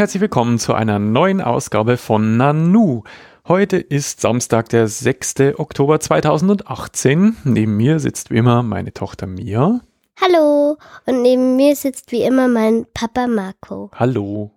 [0.00, 3.02] herzlich willkommen zu einer neuen Ausgabe von Nanu.
[3.46, 5.58] Heute ist Samstag, der 6.
[5.58, 7.36] Oktober 2018.
[7.44, 9.82] Neben mir sitzt wie immer meine Tochter Mia.
[10.18, 10.78] Hallo.
[11.04, 13.90] Und neben mir sitzt wie immer mein Papa Marco.
[13.94, 14.52] Hallo.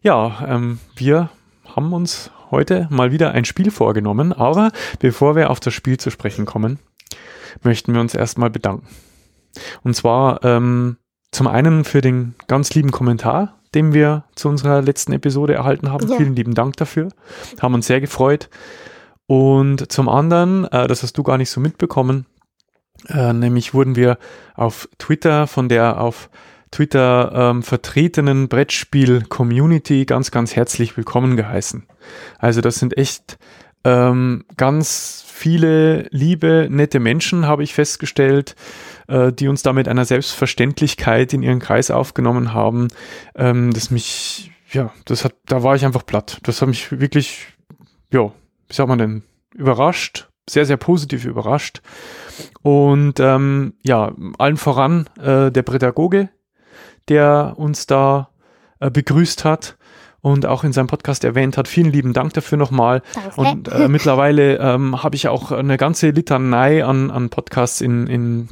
[0.00, 1.28] Ja, ähm, wir
[1.66, 6.08] haben uns heute mal wieder ein Spiel vorgenommen, aber bevor wir auf das Spiel zu
[6.08, 6.78] sprechen kommen,
[7.62, 8.88] möchten wir uns erstmal bedanken.
[9.82, 10.96] Und zwar ähm,
[11.30, 16.08] zum einen für den ganz lieben Kommentar, den wir zu unserer letzten Episode erhalten haben.
[16.08, 16.16] Ja.
[16.16, 17.10] Vielen lieben Dank dafür.
[17.60, 18.48] Haben uns sehr gefreut.
[19.26, 22.26] Und zum anderen, äh, das hast du gar nicht so mitbekommen,
[23.08, 24.18] äh, nämlich wurden wir
[24.54, 26.30] auf Twitter von der auf
[26.70, 31.86] Twitter ähm, vertretenen Brettspiel-Community ganz, ganz herzlich willkommen geheißen.
[32.38, 33.38] Also das sind echt
[33.84, 38.56] ähm, ganz viele liebe, nette Menschen, habe ich festgestellt,
[39.08, 42.88] äh, die uns da mit einer Selbstverständlichkeit in ihren Kreis aufgenommen haben,
[43.34, 46.38] ähm, das mich, ja, das hat, da war ich einfach platt.
[46.42, 47.48] Das hat mich wirklich,
[48.12, 48.32] ja,
[48.68, 49.22] wie sagt man denn,
[49.54, 51.82] überrascht, sehr, sehr positiv überrascht.
[52.62, 56.28] Und ähm, ja, allen voran äh, der Pädagoge,
[57.08, 58.30] der uns da
[58.80, 59.76] äh, begrüßt hat
[60.20, 61.68] und auch in seinem Podcast erwähnt hat.
[61.68, 63.02] Vielen lieben Dank dafür nochmal.
[63.14, 63.40] Danke.
[63.40, 68.48] Und äh, mittlerweile ähm, habe ich auch eine ganze Litanei an, an Podcasts in, in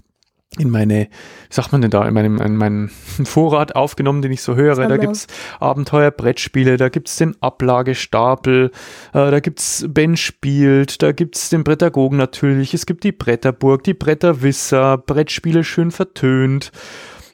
[0.59, 1.09] in meine,
[1.49, 2.89] wie sagt man denn da, in meinem, in meinen
[3.25, 4.75] Vorrat aufgenommen, den ich so höre.
[4.89, 5.27] Da gibt's
[5.61, 8.71] Abenteuer-Brettspiele, da gibt's den Ablagestapel,
[9.13, 13.95] äh, da gibt's Ben spielt, da gibt's den Prädagogen natürlich, es gibt die Bretterburg, die
[13.95, 16.71] Bretterwisser, Brettspiele schön vertönt.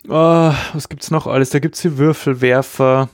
[0.06, 1.50] Äh, was gibt's noch alles?
[1.50, 3.10] Da gibt's die Würfelwerfer,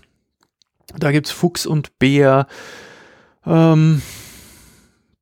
[0.97, 2.47] da gibt's Fuchs und Bär.
[3.45, 4.03] Ähm,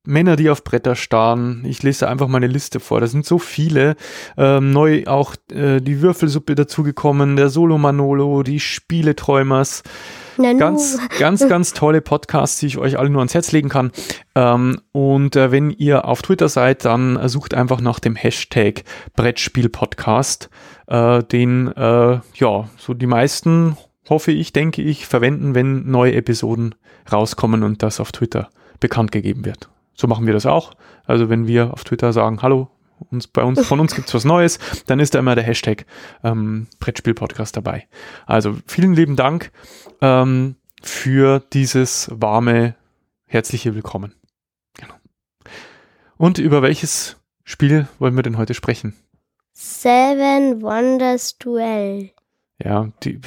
[0.04, 1.62] Männer, die auf Bretter starren.
[1.66, 3.00] Ich lese einfach meine Liste vor.
[3.00, 3.96] Da sind so viele.
[4.36, 9.82] Ähm, neu auch äh, die Würfelsuppe dazugekommen, der Solo Manolo, die Spieleträumers.
[10.36, 10.58] Nanu.
[10.58, 13.92] Ganz, ganz, ganz tolle Podcasts, die ich euch alle nur ans Herz legen kann.
[14.34, 18.84] Ähm, und äh, wenn ihr auf Twitter seid, dann äh, sucht einfach nach dem Hashtag
[19.16, 20.50] Brettspiel-Podcast,
[20.88, 23.76] äh, den äh, ja so die meisten,
[24.08, 26.74] hoffe ich, denke ich, verwenden, wenn neue Episoden
[27.10, 28.50] rauskommen und das auf Twitter
[28.80, 29.68] bekannt gegeben wird.
[29.94, 30.72] So machen wir das auch.
[31.04, 32.70] Also wenn wir auf Twitter sagen, hallo,
[33.10, 35.86] uns, bei uns, von uns gibt's was Neues, dann ist da immer der Hashtag
[36.22, 37.86] ähm, Brettspiel-Podcast dabei.
[38.26, 39.50] Also vielen lieben Dank
[40.00, 42.74] ähm, für dieses warme,
[43.26, 44.14] herzliche Willkommen.
[44.78, 44.94] Genau.
[46.16, 48.94] Und über welches Spiel wollen wir denn heute sprechen?
[49.52, 52.13] Seven Wonders Duell.
[52.62, 53.20] Ja, die,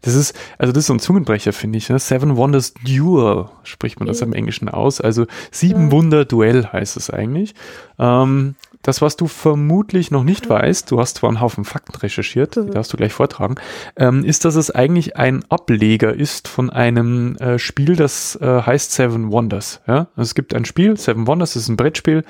[0.00, 1.88] das ist, also das ist so ein Zungenbrecher, finde ich.
[1.88, 1.98] Ne?
[1.98, 5.00] Seven Wonders Duel spricht man das im Englischen aus.
[5.00, 7.54] Also sieben Wunder Duell heißt es eigentlich.
[7.98, 12.56] Ähm, das, was du vermutlich noch nicht weißt, du hast zwar einen Haufen Fakten recherchiert,
[12.56, 13.54] die darfst du gleich vortragen,
[13.96, 18.92] ähm, ist, dass es eigentlich ein Ableger ist von einem äh, Spiel, das äh, heißt
[18.92, 19.80] Seven Wonders.
[19.86, 20.08] Ja?
[20.16, 22.24] Also es gibt ein Spiel, Seven Wonders, das ist ein Brettspiel.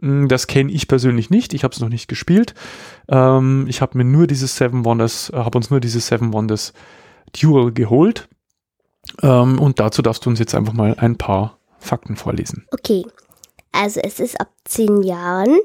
[0.00, 2.54] Hm, das kenne ich persönlich nicht, ich habe es noch nicht gespielt.
[3.08, 6.74] Ähm, ich habe mir nur dieses Seven Wonders, äh, habe uns nur dieses Seven Wonders
[7.32, 8.28] Duel geholt.
[9.22, 12.66] Ähm, und dazu darfst du uns jetzt einfach mal ein paar Fakten vorlesen.
[12.72, 13.04] Okay.
[13.72, 15.58] Also es ist ab zehn Jahren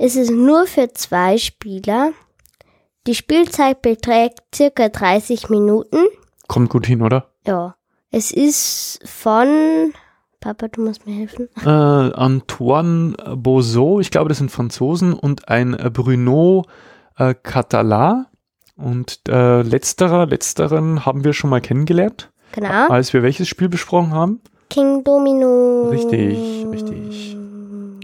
[0.00, 2.12] es ist nur für zwei Spieler.
[3.06, 5.98] Die Spielzeit beträgt circa 30 Minuten.
[6.48, 7.26] Kommt gut hin, oder?
[7.46, 7.76] Ja.
[8.10, 9.92] Es ist von
[10.40, 11.48] Papa, du musst mir helfen.
[11.64, 16.64] Äh, Antoine Bozo, ich glaube, das sind Franzosen, und ein Bruno
[17.18, 18.26] äh, Catalan.
[18.76, 22.30] Und äh, letzterer, letzteren haben wir schon mal kennengelernt.
[22.52, 22.88] Genau.
[22.88, 24.40] Als wir welches Spiel besprochen haben?
[24.70, 25.90] King Domino.
[25.90, 27.36] Richtig, richtig.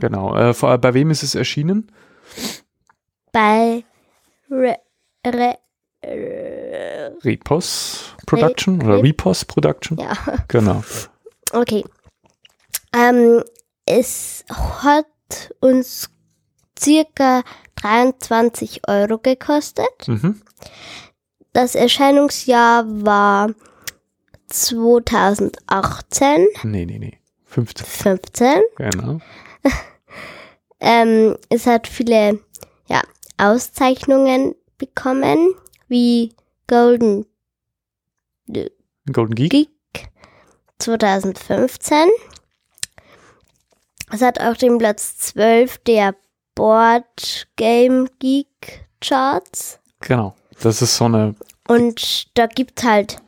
[0.00, 0.36] Genau.
[0.36, 1.90] Äh, vor, bei wem ist es erschienen?
[3.32, 3.84] Bei
[4.50, 4.78] Re,
[5.26, 5.58] Re,
[7.24, 9.98] Repos Production Re, oder Repos Production.
[9.98, 10.14] Ja.
[10.48, 10.82] Genau.
[11.52, 11.84] Okay.
[12.94, 13.42] Ähm,
[13.84, 15.06] es hat
[15.60, 16.10] uns
[16.78, 17.42] circa
[17.76, 20.06] 23 Euro gekostet.
[20.06, 20.40] Mhm.
[21.52, 23.50] Das Erscheinungsjahr war
[24.48, 26.46] 2018.
[26.64, 27.18] Nee, nee, nee.
[27.46, 27.86] 15.
[27.86, 28.62] 15.
[28.76, 29.20] Genau.
[30.80, 32.40] ähm, es hat viele
[32.88, 33.02] ja,
[33.38, 35.54] Auszeichnungen bekommen,
[35.88, 36.34] wie
[36.66, 37.26] Golden,
[39.12, 39.50] Golden Geek.
[39.50, 40.08] Geek
[40.78, 42.08] 2015.
[44.12, 46.14] Es hat auch den Platz 12 der
[46.54, 49.80] Board Game Geek Charts.
[50.00, 50.34] Genau.
[50.60, 51.34] Das ist so eine.
[51.68, 53.18] Und da gibt halt,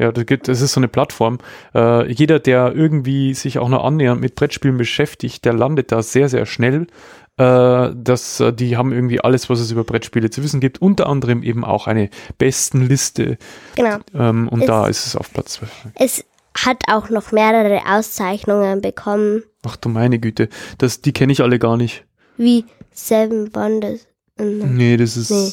[0.00, 0.12] ja.
[0.12, 1.38] Das, gibt, das ist so eine Plattform.
[1.74, 6.28] Äh, jeder, der irgendwie sich auch nur annähernd mit Brettspielen beschäftigt, der landet da sehr,
[6.28, 6.86] sehr schnell.
[7.36, 10.82] Äh, das, äh, die haben irgendwie alles, was es über Brettspiele zu wissen gibt.
[10.82, 13.38] Unter anderem eben auch eine besten Liste.
[13.76, 13.98] Genau.
[14.14, 15.70] Ähm, und Es- da ist es auf Platz 12.
[15.94, 16.24] Es
[16.56, 20.48] hat auch noch mehrere Auszeichnungen bekommen, Ach du meine Güte,
[20.78, 22.04] das, die kenne ich alle gar nicht.
[22.36, 24.06] wie Seven Wonders.
[24.38, 25.52] und- Nee, das ist Nee.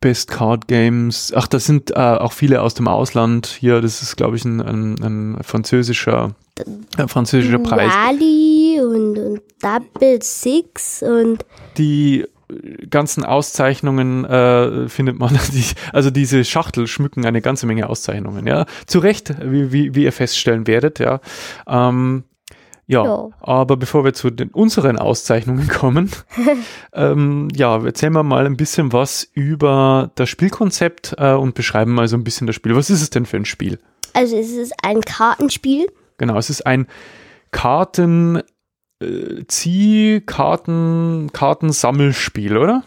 [0.00, 1.32] Best Card Games.
[1.34, 3.46] Ach, das sind äh, auch viele aus dem Ausland.
[3.46, 6.34] Hier, das ist, glaube ich, ein, ein, ein französischer,
[6.96, 7.92] ein französischer Preis.
[7.92, 11.44] Rally und, und Double Six und
[11.76, 12.24] Die
[12.88, 18.66] ganzen Auszeichnungen äh, findet man, die, also diese Schachtel schmücken eine ganze Menge Auszeichnungen, ja.
[18.86, 21.20] Zu Recht, wie, wie, wie ihr feststellen werdet, ja.
[21.66, 22.24] Ähm,
[22.88, 23.28] ja, Ja.
[23.40, 26.10] aber bevor wir zu den unseren Auszeichnungen kommen,
[26.92, 32.08] ähm, ja, erzählen wir mal ein bisschen was über das Spielkonzept äh, und beschreiben mal
[32.08, 32.74] so ein bisschen das Spiel.
[32.74, 33.78] Was ist es denn für ein Spiel?
[34.14, 35.86] also es ist ein Kartenspiel.
[36.16, 36.88] Genau, es ist ein
[37.52, 38.42] Karten
[39.00, 42.82] äh, Zieh Karten Kartensammelspiel, oder?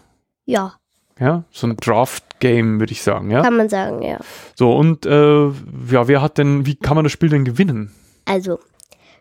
[0.45, 0.73] Ja,
[1.19, 3.43] Ja, so ein Draft Game, würde ich sagen, ja.
[3.43, 4.17] kann man sagen, ja.
[4.55, 7.91] So und äh, ja, wer hat denn wie kann man das Spiel denn gewinnen?
[8.25, 8.59] Also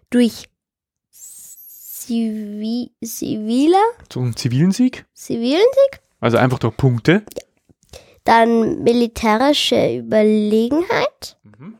[0.09, 0.49] durch
[2.15, 3.77] Zivi ziviler,
[4.17, 5.05] einen zivilen Sieg?
[5.15, 5.61] zivilen,
[6.19, 7.23] Also einfach durch Punkte.
[8.25, 11.77] dann militärische Überlegenheit Mhm.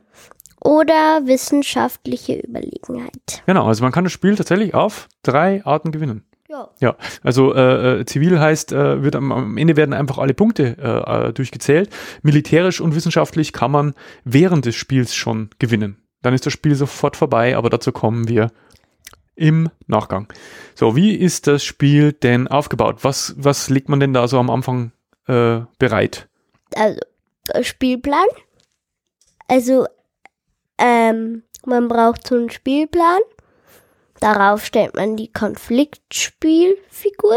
[0.61, 3.43] oder wissenschaftliche Überlegenheit.
[3.47, 6.23] Genau, also man kann das Spiel tatsächlich auf drei Arten gewinnen.
[6.49, 6.69] Ja.
[6.81, 10.77] Ja, also äh, äh, zivil heißt, äh, wird am, am Ende werden einfach alle Punkte
[10.79, 11.91] äh, äh, durchgezählt.
[12.23, 13.95] Militärisch und wissenschaftlich kann man
[14.25, 15.97] während des Spiels schon gewinnen.
[16.23, 18.53] Dann ist das Spiel sofort vorbei, aber dazu kommen wir
[19.41, 20.29] im Nachgang.
[20.75, 22.99] So, wie ist das Spiel denn aufgebaut?
[23.03, 24.93] Was, was legt man denn da so am Anfang
[25.27, 26.29] äh, bereit?
[26.77, 27.01] Also
[27.63, 28.27] Spielplan.
[29.49, 29.87] Also
[30.79, 33.21] ähm, man braucht so einen Spielplan.
[34.21, 37.37] Darauf stellt man die Konfliktspielfigur.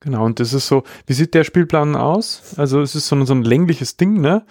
[0.00, 2.54] Genau, und das ist so, wie sieht der Spielplan aus?
[2.56, 4.46] Also es ist so, ein- so ein längliches Ding, ne?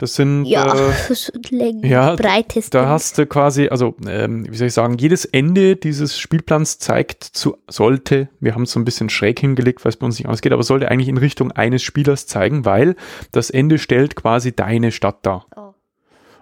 [0.00, 4.56] Das sind Ja, äh, so läng- ja, breites Da hast du quasi, also ähm, wie
[4.56, 8.86] soll ich sagen, jedes Ende dieses Spielplans zeigt zu, sollte, wir haben es so ein
[8.86, 11.82] bisschen schräg hingelegt, weil es bei uns nicht ausgeht, aber sollte eigentlich in Richtung eines
[11.82, 12.96] Spielers zeigen, weil
[13.30, 15.46] das Ende stellt quasi deine Stadt dar.
[15.54, 15.74] Oh.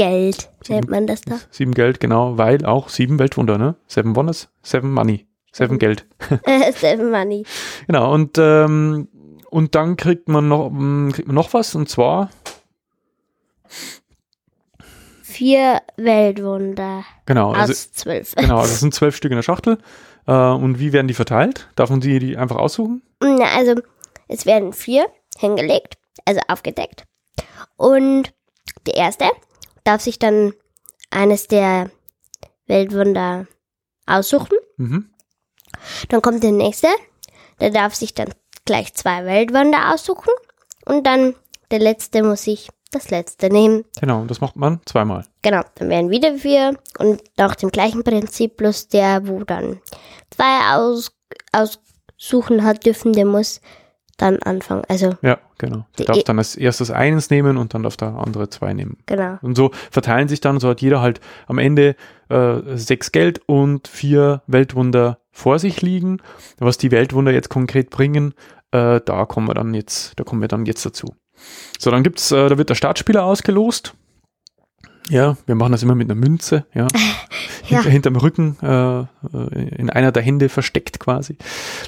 [0.00, 1.38] Geld nennt man das da.
[1.50, 3.76] Sieben Geld, genau, weil auch sieben Weltwunder, ne?
[3.86, 5.78] Seven Wonders, Seven Money, Seven Mhm.
[5.78, 6.06] Geld.
[6.74, 7.44] Seven Money.
[7.86, 9.08] Genau, und, ähm,
[9.50, 12.30] und dann kriegt man noch, ähm, kriegt man noch was, und zwar,
[15.22, 18.34] Vier Weltwunder genau, also, aus zwölf.
[18.36, 19.78] genau, also es sind zwölf Stück in der Schachtel.
[20.26, 21.68] Äh, und wie werden die verteilt?
[21.76, 23.02] Darf man die, die einfach aussuchen?
[23.22, 23.74] Na, also,
[24.28, 25.06] es werden vier
[25.38, 27.04] hingelegt, also aufgedeckt.
[27.76, 28.32] Und
[28.86, 29.26] der erste
[29.84, 30.52] darf sich dann
[31.10, 31.90] eines der
[32.66, 33.46] Weltwunder
[34.06, 34.56] aussuchen.
[34.76, 35.10] Mhm.
[36.08, 36.88] Dann kommt der nächste,
[37.60, 38.32] der darf sich dann
[38.64, 40.30] gleich zwei Weltwunder aussuchen.
[40.84, 41.34] Und dann
[41.70, 43.84] der letzte muss sich das letzte nehmen.
[44.00, 45.24] Genau, und das macht man zweimal.
[45.42, 49.80] Genau, dann werden wieder vier und nach dem gleichen Prinzip plus der, wo dann
[50.30, 51.12] zwei aus,
[51.52, 53.60] aussuchen hat dürfen, der muss
[54.20, 54.82] dann anfangen.
[54.88, 55.86] Also, Ja, genau.
[55.98, 58.96] Der Die- darf dann als erstes eines nehmen und dann darf der andere zwei nehmen.
[59.06, 59.38] genau.
[59.42, 61.96] Und so verteilen sich dann, so hat jeder halt am Ende
[62.28, 66.18] äh, sechs Geld und vier Weltwunder vor sich liegen.
[66.58, 68.34] Was die Weltwunder jetzt konkret bringen,
[68.72, 71.14] äh, da kommen wir dann jetzt, da kommen wir dann jetzt dazu.
[71.78, 73.94] So, dann gibt's, äh, da wird der Startspieler ausgelost.
[75.10, 76.86] Ja, wir machen das immer mit einer Münze, ja.
[77.68, 77.76] Ja.
[77.76, 81.36] Hinter, hinterm Rücken, äh, äh, in einer der Hände versteckt quasi,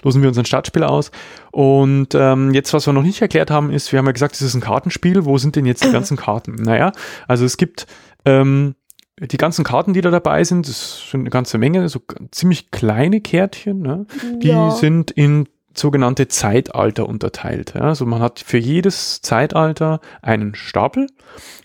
[0.05, 1.11] losen wir unseren Startspieler aus.
[1.50, 4.43] Und ähm, jetzt, was wir noch nicht erklärt haben, ist, wir haben ja gesagt, es
[4.43, 5.25] ist ein Kartenspiel.
[5.25, 6.55] Wo sind denn jetzt die ganzen Karten?
[6.55, 6.93] Naja,
[7.26, 7.88] also es gibt
[8.25, 8.76] ähm,
[9.19, 12.00] die ganzen Karten, die da dabei sind, das sind eine ganze Menge, so
[12.31, 14.07] ziemlich kleine Kärtchen, ne?
[14.41, 14.71] die Ja.
[14.71, 17.73] sind in sogenannte Zeitalter unterteilt.
[17.75, 17.83] Ja?
[17.83, 21.09] Also man hat für jedes Zeitalter einen Stapel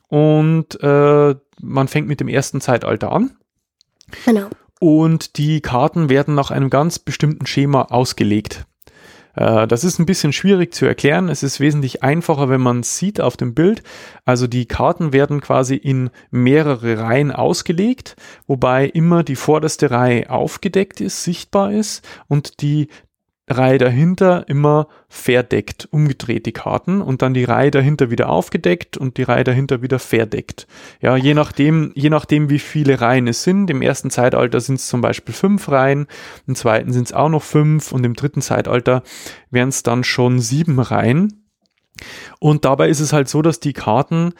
[0.08, 3.32] und äh, man fängt mit dem ersten Zeitalter an
[4.26, 4.48] Genau.
[4.80, 8.66] und die Karten werden nach einem ganz bestimmten Schema ausgelegt.
[9.36, 11.30] Äh, Das ist ein bisschen schwierig zu erklären.
[11.30, 13.84] Es ist wesentlich einfacher, wenn man es sieht auf dem Bild.
[14.26, 18.16] Also die Karten werden quasi in mehrere Reihen ausgelegt,
[18.48, 22.88] wobei immer die vorderste Reihe aufgedeckt ist, sichtbar ist und die
[23.50, 29.18] Reihe dahinter immer verdeckt, umgedreht die Karten und dann die Reihe dahinter wieder aufgedeckt und
[29.18, 30.68] die Reihe dahinter wieder verdeckt.
[31.02, 33.70] Ja, je nachdem, je nachdem, wie viele Reihen es sind.
[33.70, 36.08] Im ersten Zeitalter sind es zum Beispiel fünf Reihen,
[36.46, 39.02] im zweiten sind es auch noch fünf und im dritten Zeitalter
[39.50, 41.46] wären es dann schon sieben Reihen.
[42.40, 44.34] Und dabei ist es halt so, dass die Karten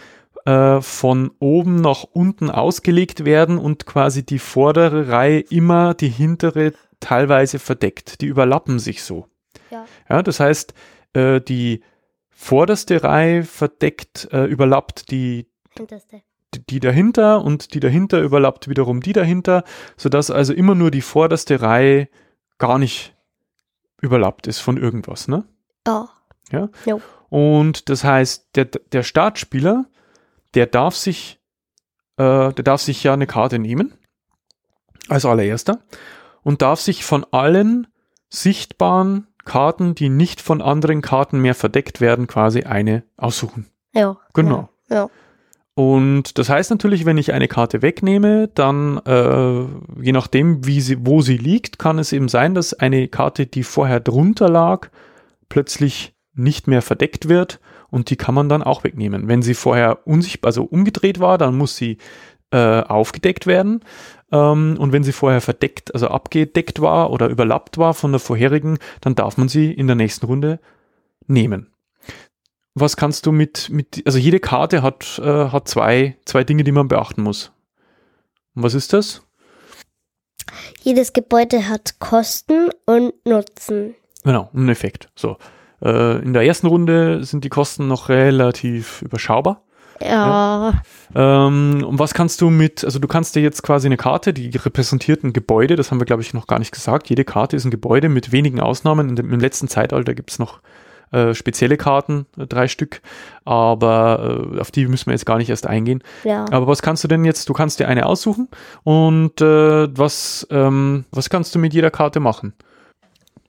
[0.46, 6.74] äh, von oben nach unten ausgelegt werden und quasi die vordere Reihe immer die hintere
[7.00, 8.22] teilweise verdeckt.
[8.22, 9.28] Die überlappen sich so.
[9.72, 9.86] Ja.
[10.10, 10.74] Ja, das heißt,
[11.14, 11.84] äh, die
[12.30, 16.22] vorderste Reihe verdeckt, äh, überlappt die, Hinterste.
[16.54, 19.64] die- die dahinter und die dahinter überlappt wiederum die dahinter,
[19.98, 22.08] sodass also immer nur die vorderste Reihe
[22.58, 23.16] gar nicht
[24.02, 25.44] überlappt ist von irgendwas, ne?
[25.88, 26.10] Ja.
[26.52, 26.70] Ja.
[26.86, 27.02] Jo.
[27.30, 29.86] Und das heißt, der, der Startspieler,
[30.54, 31.40] der darf sich,
[32.18, 33.94] äh, der darf sich ja eine Karte nehmen,
[35.10, 35.80] als allererster,
[36.48, 37.88] und darf sich von allen
[38.30, 43.66] sichtbaren Karten, die nicht von anderen Karten mehr verdeckt werden, quasi eine aussuchen.
[43.94, 44.16] Ja.
[44.34, 44.70] Genau.
[44.90, 45.10] Ja.
[45.74, 49.66] Und das heißt natürlich, wenn ich eine Karte wegnehme, dann äh,
[50.02, 53.64] je nachdem, wie sie, wo sie liegt, kann es eben sein, dass eine Karte, die
[53.64, 54.88] vorher drunter lag,
[55.50, 59.28] plötzlich nicht mehr verdeckt wird und die kann man dann auch wegnehmen.
[59.28, 61.98] Wenn sie vorher unsichtbar, also umgedreht war, dann muss sie
[62.52, 63.84] äh, aufgedeckt werden.
[64.32, 68.78] Ähm, und wenn sie vorher verdeckt, also abgedeckt war oder überlappt war von der vorherigen,
[69.02, 70.60] dann darf man sie in der nächsten Runde
[71.28, 71.72] nehmen.
[72.76, 76.72] Was kannst du mit, mit also jede Karte hat, äh, hat zwei, zwei Dinge, die
[76.72, 77.52] man beachten muss.
[78.56, 79.24] Und was ist das?
[80.82, 83.96] Jedes Gebäude hat Kosten und Nutzen.
[84.24, 85.10] Genau, ein Effekt.
[85.16, 85.38] So.
[85.82, 89.64] Äh, in der ersten Runde sind die Kosten noch relativ überschaubar.
[90.02, 90.82] Ja.
[91.16, 94.56] Ähm, und was kannst du mit, also du kannst dir jetzt quasi eine Karte, die
[94.56, 97.10] repräsentiert ein Gebäude, das haben wir glaube ich noch gar nicht gesagt.
[97.10, 99.16] Jede Karte ist ein Gebäude mit wenigen Ausnahmen.
[99.16, 100.62] Dem, Im letzten Zeitalter gibt es noch
[101.12, 103.02] äh, spezielle Karten, äh, drei Stück,
[103.46, 106.04] aber äh, auf die müssen wir jetzt gar nicht erst eingehen.
[106.24, 106.46] Ja.
[106.52, 107.48] Aber was kannst du denn jetzt?
[107.48, 108.50] Du kannst dir eine aussuchen
[108.84, 112.54] und äh, was, ähm, was kannst du mit jeder Karte machen?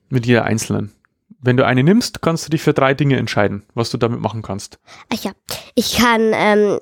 [0.08, 0.92] Mit jeder einzelnen.
[1.40, 4.42] Wenn du eine nimmst, kannst du dich für drei Dinge entscheiden, was du damit machen
[4.42, 4.78] kannst.
[5.12, 5.32] Ach ja.
[5.74, 6.80] Ich kann ähm,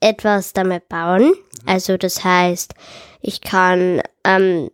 [0.00, 1.32] etwas damit bauen.
[1.64, 2.74] Also das heißt,
[3.20, 4.70] ich kann ähm,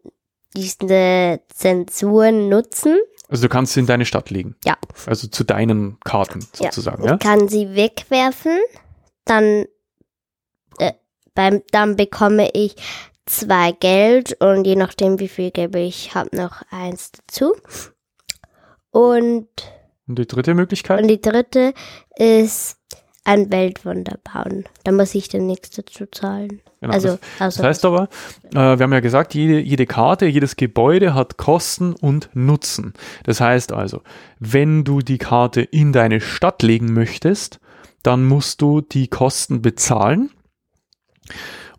[0.54, 2.98] diese Zensuren nutzen.
[3.28, 4.56] Also du kannst sie in deine Stadt legen.
[4.64, 4.76] Ja.
[5.06, 7.14] Also zu deinen Karten sozusagen, ja?
[7.14, 8.58] Ich kann sie wegwerfen.
[9.24, 9.66] Dann,
[10.78, 10.92] äh,
[11.34, 12.74] beim, dann bekomme ich
[13.24, 17.54] zwei Geld und je nachdem wie viel Geld ich habe, noch eins dazu.
[18.92, 19.48] Und,
[20.06, 21.02] Und die dritte Möglichkeit?
[21.02, 21.74] und die dritte
[22.16, 22.76] ist
[23.24, 24.64] ein Weltwunder bauen.
[24.84, 26.60] Da muss ich dann nichts dazu zahlen.
[26.80, 28.08] Genau, also, das, das heißt aber,
[28.50, 32.94] äh, wir haben ja gesagt, jede, jede Karte, jedes Gebäude hat Kosten und Nutzen.
[33.24, 34.02] Das heißt also,
[34.40, 37.60] wenn du die Karte in deine Stadt legen möchtest,
[38.02, 40.30] dann musst du die Kosten bezahlen.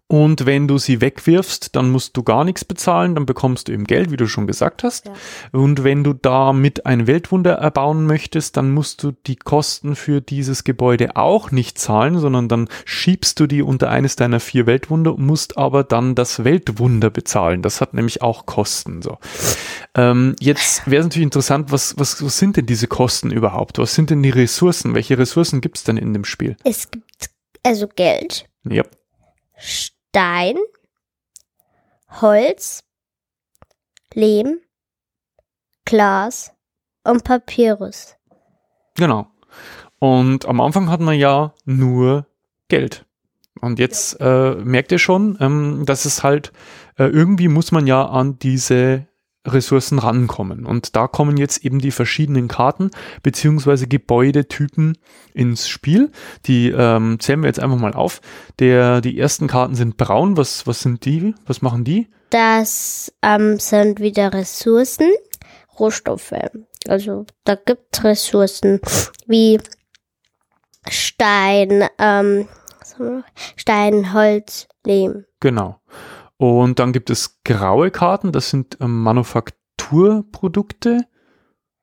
[0.07, 3.85] Und wenn du sie wegwirfst, dann musst du gar nichts bezahlen, dann bekommst du eben
[3.85, 5.07] Geld, wie du schon gesagt hast.
[5.07, 5.13] Ja.
[5.51, 10.63] Und wenn du damit ein Weltwunder erbauen möchtest, dann musst du die Kosten für dieses
[10.65, 15.57] Gebäude auch nicht zahlen, sondern dann schiebst du die unter eines deiner vier Weltwunder, musst
[15.57, 17.61] aber dann das Weltwunder bezahlen.
[17.61, 19.01] Das hat nämlich auch Kosten.
[19.01, 19.17] So.
[19.95, 23.79] Ähm, jetzt wäre es natürlich interessant, was, was, was sind denn diese Kosten überhaupt?
[23.79, 24.93] Was sind denn die Ressourcen?
[24.93, 26.55] Welche Ressourcen gibt es denn in dem Spiel?
[26.63, 27.29] es gibt
[27.63, 28.83] also Geld, Ja.
[30.15, 30.57] Stein,
[32.21, 32.83] Holz,
[34.13, 34.59] Lehm,
[35.85, 36.53] Glas
[37.03, 38.15] und Papyrus.
[38.95, 39.25] Genau.
[39.97, 42.27] Und am Anfang hat man ja nur
[42.67, 43.07] Geld.
[43.59, 46.51] Und jetzt äh, merkt ihr schon, ähm, dass es halt
[46.99, 49.07] äh, irgendwie muss man ja an diese
[49.45, 50.65] Ressourcen rankommen.
[50.65, 52.91] Und da kommen jetzt eben die verschiedenen Karten
[53.23, 54.97] beziehungsweise Gebäudetypen
[55.33, 56.11] ins Spiel.
[56.45, 58.21] Die ähm, zählen wir jetzt einfach mal auf.
[58.59, 60.37] Der, die ersten Karten sind braun.
[60.37, 61.35] Was, was sind die?
[61.45, 62.07] Was machen die?
[62.29, 65.11] Das ähm, sind wieder Ressourcen,
[65.79, 66.33] Rohstoffe.
[66.87, 68.79] Also da gibt Ressourcen
[69.27, 69.59] wie
[70.89, 72.47] Stein, ähm?
[73.55, 75.25] Stein, Holz, Lehm.
[75.39, 75.79] Genau.
[76.43, 81.05] Und dann gibt es graue Karten, das sind ähm, Manufakturprodukte.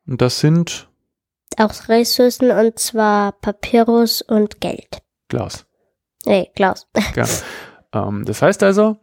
[0.07, 0.91] Und das sind
[1.57, 5.01] Auch Ressourcen und zwar Papyrus und Geld.
[5.29, 5.65] Glas.
[6.27, 6.87] Nee, Klaus.
[7.17, 7.25] Ja.
[7.95, 8.99] ähm, das heißt also,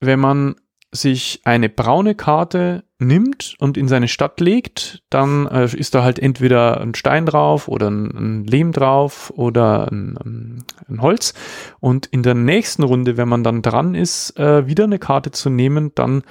[0.00, 0.56] wenn man
[0.90, 6.18] sich eine braune Karte nimmt und in seine Stadt legt, dann äh, ist da halt
[6.18, 11.34] entweder ein Stein drauf oder ein, ein Lehm drauf oder ein, ein, Holz.
[11.80, 15.50] Und in der nächsten Runde, wenn man dann dran ist, äh, wieder eine Karte zu
[15.50, 16.22] nehmen, dann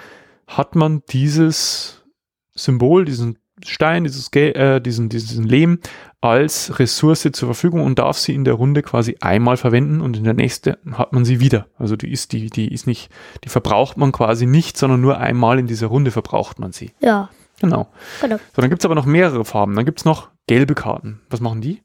[0.48, 2.04] hat man dieses
[2.54, 5.80] Symbol, diesen Stein, dieses, Ge- äh, diesen, diesen Lehm
[6.22, 10.24] als Ressource zur Verfügung und darf sie in der Runde quasi einmal verwenden und in
[10.24, 11.68] der nächsten hat man sie wieder.
[11.78, 13.10] Also die ist, die, die ist nicht,
[13.44, 16.92] die verbraucht man quasi nicht, sondern nur einmal in dieser Runde verbraucht man sie.
[17.00, 17.88] Ja, Genau.
[18.22, 18.38] genau.
[18.56, 19.76] So, dann gibt's aber noch mehrere Farben.
[19.76, 21.22] Dann gibt's noch gelbe Karten.
[21.30, 21.82] Was machen die?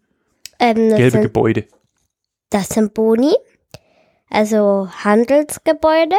[0.58, 1.66] Ähm, Gelbe sind, Gebäude.
[2.50, 3.34] das sind Boni,
[4.30, 6.16] also Handelsgebäude.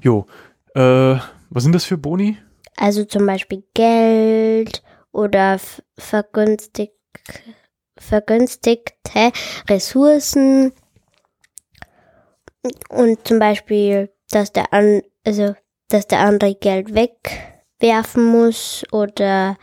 [0.00, 0.26] Jo.
[0.74, 1.16] Äh,
[1.50, 2.38] was sind das für Boni?
[2.76, 5.58] Also zum Beispiel Geld oder
[5.96, 6.94] vergünstigt,
[7.96, 9.32] vergünstigte
[9.68, 10.72] Ressourcen.
[12.88, 15.54] Und zum Beispiel, dass der, an, also,
[15.88, 19.56] dass der andere Geld wegwerfen muss oder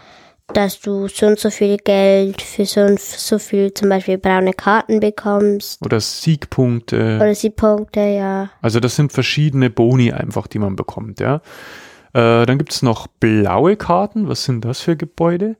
[0.53, 4.53] dass du so und so viel Geld für so und so viel zum Beispiel braune
[4.53, 5.83] Karten bekommst.
[5.85, 7.17] Oder Siegpunkte.
[7.17, 8.49] Oder sie Punkte, ja.
[8.61, 11.41] Also das sind verschiedene Boni einfach, die man bekommt, ja.
[12.13, 14.27] Äh, dann gibt's noch blaue Karten.
[14.27, 15.57] Was sind das für Gebäude?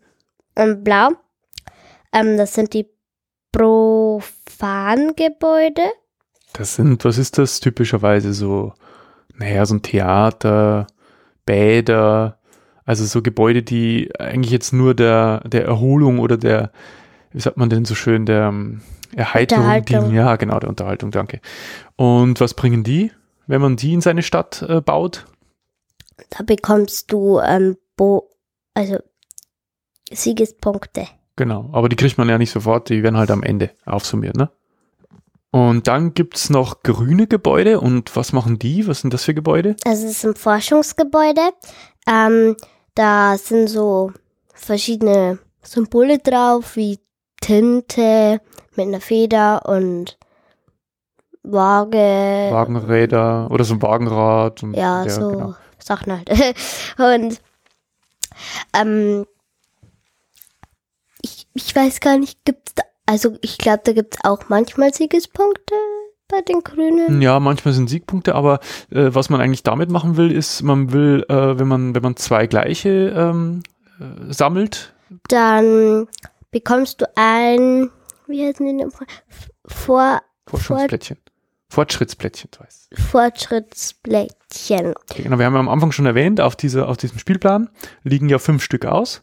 [0.55, 1.09] Und blau,
[2.11, 2.87] ähm, das sind die
[3.51, 5.83] Profangebäude.
[6.53, 8.73] Das sind, was ist das typischerweise so?
[9.35, 10.87] Naja, so ein Theater,
[11.45, 12.39] Bäder,
[12.85, 16.71] also so Gebäude, die eigentlich jetzt nur der, der Erholung oder der,
[17.31, 18.81] wie sagt man denn so schön, der ähm,
[19.15, 20.13] Erheiterung dienen.
[20.13, 21.39] Ja, genau, der Unterhaltung, danke.
[21.95, 23.11] Und was bringen die,
[23.47, 25.25] wenn man die in seine Stadt äh, baut?
[26.29, 28.29] Da bekommst du ähm, Bo
[28.73, 28.97] also
[30.11, 31.07] Siegespunkte.
[31.35, 34.49] Genau, aber die kriegt man ja nicht sofort, die werden halt am Ende aufsummiert, ne?
[35.51, 38.87] Und dann gibt's noch grüne Gebäude und was machen die?
[38.87, 39.75] Was sind das für Gebäude?
[39.83, 41.41] Also es ist ein Forschungsgebäude.
[42.07, 42.55] Ähm,
[42.93, 44.11] da sind so
[44.53, 46.99] verschiedene Symbole drauf, wie
[47.41, 48.41] Tinte
[48.75, 50.19] mit einer Feder und
[51.41, 51.97] Waage.
[52.51, 54.61] Wagenräder oder so ein Wagenrad.
[54.61, 55.55] Und, Ja, so genau.
[55.89, 56.29] Sachen halt.
[56.97, 57.41] Und
[58.73, 59.25] ähm,
[61.21, 65.73] ich, ich weiß gar nicht, gibt's da, also ich glaube, da gibt's auch manchmal Siegespunkte
[66.27, 67.21] bei den Grünen.
[67.21, 68.59] Ja, manchmal sind Siegpunkte, aber
[68.91, 72.15] äh, was man eigentlich damit machen will, ist, man will, äh, wenn man, wenn man
[72.15, 73.63] zwei gleiche ähm,
[73.99, 74.93] äh, sammelt,
[75.27, 76.07] Dann
[76.51, 77.89] bekommst du ein,
[78.27, 78.91] wie heißen die denn?
[79.65, 81.17] Vor, Forschungsplättchen.
[81.69, 82.89] Fortschrittsplättchen, du weißt.
[83.11, 84.95] Fortschrittsplättchen.
[85.09, 87.69] Okay, genau, wir haben ja am Anfang schon erwähnt, auf, dieser, auf diesem Spielplan
[88.03, 89.21] liegen ja fünf Stück aus.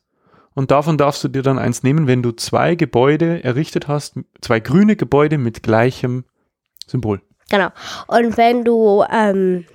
[0.55, 4.61] Und davon darfst du dir dann eins nehmen, wenn du zwei Gebäude errichtet hast, zwei
[4.61, 6.25] grüne Gebäude mit gleichem
[6.87, 7.21] Symbol.
[7.51, 7.69] Genau.
[8.07, 9.67] Und wenn du ähm,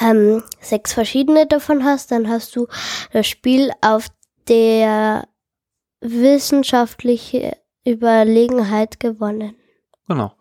[0.00, 2.68] ähm, sechs verschiedene davon hast, dann hast du
[3.12, 4.08] das Spiel auf
[4.46, 5.26] der
[6.00, 9.56] wissenschaftliche Überlegenheit gewonnen.
[10.06, 10.32] Genau.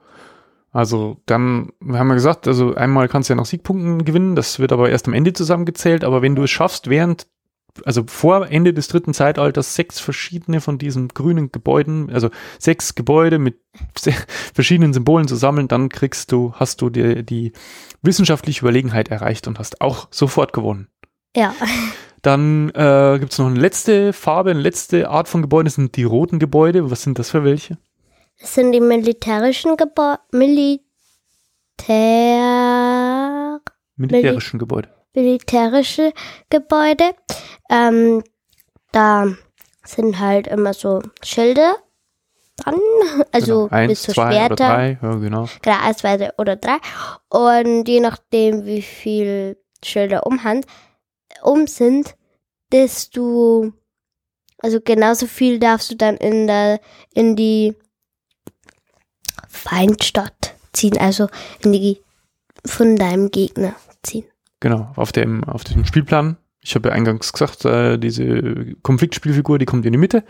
[0.71, 4.59] Also dann, wir haben ja gesagt, also einmal kannst du ja nach Siegpunkten gewinnen, das
[4.59, 7.27] wird aber erst am Ende zusammengezählt, aber wenn du es schaffst, während,
[7.85, 13.39] also vor Ende des dritten Zeitalters sechs verschiedene von diesen grünen Gebäuden, also sechs Gebäude
[13.39, 13.59] mit
[14.53, 17.53] verschiedenen Symbolen zu sammeln, dann kriegst du, hast du dir die
[18.01, 20.89] wissenschaftliche Überlegenheit erreicht und hast auch sofort gewonnen.
[21.35, 21.55] Ja.
[22.21, 25.95] Dann äh, gibt es noch eine letzte Farbe, eine letzte Art von Gebäuden, das sind
[25.95, 26.91] die roten Gebäude.
[26.91, 27.77] Was sind das für welche?
[28.39, 30.19] Sind die militärischen Gebäude.
[30.31, 30.81] Militär.
[33.95, 34.89] Militärischen Gebäude.
[35.13, 36.13] militärische
[36.49, 37.15] Gebäude.
[37.69, 38.23] Ähm,
[38.91, 39.27] da
[39.83, 41.75] sind halt immer so Schilder
[42.57, 42.79] dran,
[43.31, 43.75] also genau.
[43.75, 44.55] Eins, bis zu zwei oder Schwerter.
[44.55, 45.45] drei, ja genau.
[45.61, 46.77] Genau, eins, zwei oder drei.
[47.29, 50.65] Und je nachdem, wie viel Schilder um, Hand,
[51.41, 52.15] um sind,
[52.71, 53.71] desto,
[54.59, 56.79] also genauso viel darfst du dann in der,
[57.13, 57.75] in die
[59.67, 61.27] Feindstadt ziehen, also
[61.63, 61.99] in die
[62.65, 64.25] von deinem Gegner ziehen.
[64.59, 66.37] Genau, auf dem, auf dem Spielplan.
[66.61, 70.23] Ich habe ja eingangs gesagt, äh, diese Konfliktspielfigur, die kommt in die Mitte.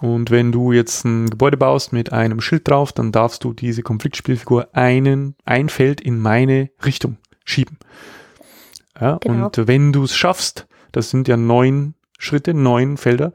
[0.00, 3.82] Und wenn du jetzt ein Gebäude baust mit einem Schild drauf, dann darfst du diese
[3.82, 7.78] Konfliktspielfigur einen, ein Feld in meine Richtung schieben.
[9.00, 9.46] Ja, Genau.
[9.46, 13.32] Und wenn du es schaffst, das sind ja neun Schritte, neun Felder,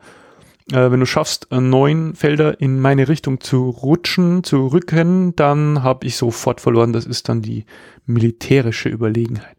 [0.72, 6.06] äh, wenn du schaffst, neun Felder in meine Richtung zu rutschen, zu rücken, dann habe
[6.06, 6.94] ich sofort verloren.
[6.94, 7.66] Das ist dann die
[8.06, 9.58] militärische Überlegenheit.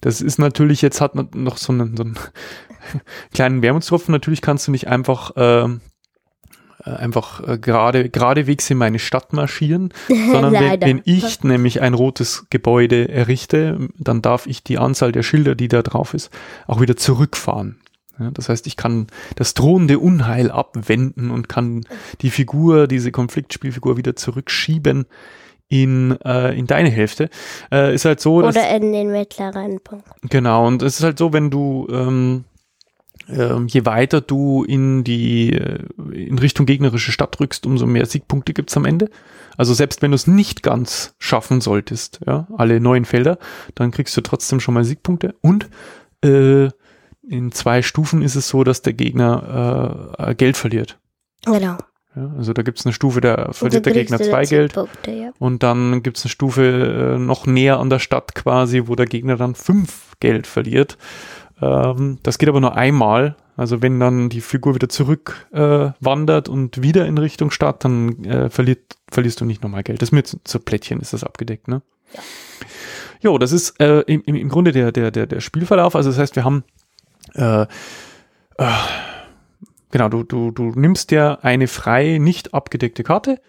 [0.00, 2.18] Das ist natürlich, jetzt hat man noch so einen, so einen
[3.32, 4.12] kleinen Wermutstropfen.
[4.12, 5.80] Natürlich kannst du nicht einfach ähm,
[6.84, 11.94] äh, einfach äh, gerade geradewegs in meine Stadt marschieren, sondern wenn, wenn, ich nämlich ein
[11.94, 16.30] rotes Gebäude errichte, dann darf ich die Anzahl der Schilder, die da drauf ist,
[16.66, 17.78] auch wieder zurückfahren.
[18.18, 21.84] Ja, das heißt, ich kann das drohende Unheil abwenden und kann
[22.20, 25.06] die Figur, diese Konfliktspielfigur wieder zurückschieben
[25.68, 27.28] in, äh, in deine Hälfte.
[27.72, 28.36] Äh, ist halt so.
[28.36, 30.06] Oder dass, in den mittleren Punkt.
[30.22, 32.44] Genau, und es ist halt so, wenn du ähm,
[33.28, 35.78] äh, je weiter du in die äh,
[36.12, 39.10] in Richtung gegnerische Stadt rückst, umso mehr Siegpunkte gibt's am Ende.
[39.56, 43.38] Also selbst wenn du es nicht ganz schaffen solltest, ja, alle neuen Felder,
[43.74, 45.34] dann kriegst du trotzdem schon mal Siegpunkte.
[45.40, 45.68] Und
[46.22, 46.68] äh,
[47.28, 50.98] in zwei Stufen ist es so, dass der Gegner äh, Geld verliert.
[51.44, 51.76] Genau.
[52.16, 54.74] Ja, also da gibt es eine Stufe, da verliert der Gegner zwei Geld.
[55.06, 55.32] Ja.
[55.38, 59.06] Und dann gibt es eine Stufe äh, noch näher an der Stadt quasi, wo der
[59.06, 60.96] Gegner dann fünf Geld verliert.
[61.60, 63.36] Ähm, das geht aber nur einmal.
[63.56, 68.24] Also wenn dann die Figur wieder zurück äh, wandert und wieder in Richtung Stadt, dann
[68.24, 70.02] äh, verliert, verlierst du nicht nochmal Geld.
[70.02, 71.82] Das mit so Plättchen ist das abgedeckt, ne?
[72.14, 72.20] Ja.
[73.20, 75.96] Jo, das ist äh, im, im Grunde der, der, der, der Spielverlauf.
[75.96, 76.62] Also das heißt, wir haben
[77.34, 77.66] äh, äh,
[79.90, 83.40] genau, du, du, du nimmst dir eine frei, nicht abgedeckte Karte.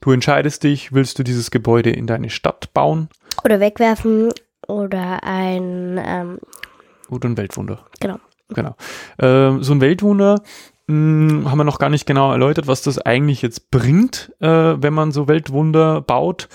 [0.00, 3.08] Du entscheidest dich, willst du dieses Gebäude in deine Stadt bauen?
[3.44, 4.30] Oder wegwerfen
[4.66, 6.38] oder ein ähm
[7.08, 7.84] oder ein Weltwunder.
[8.00, 8.18] Genau.
[8.48, 8.74] Genau.
[9.18, 10.42] Äh, so ein Weltwunder
[10.86, 14.48] mh, hm, haben wir noch gar nicht genau erläutert, was das eigentlich jetzt bringt, äh,
[14.48, 16.48] wenn man so Weltwunder baut.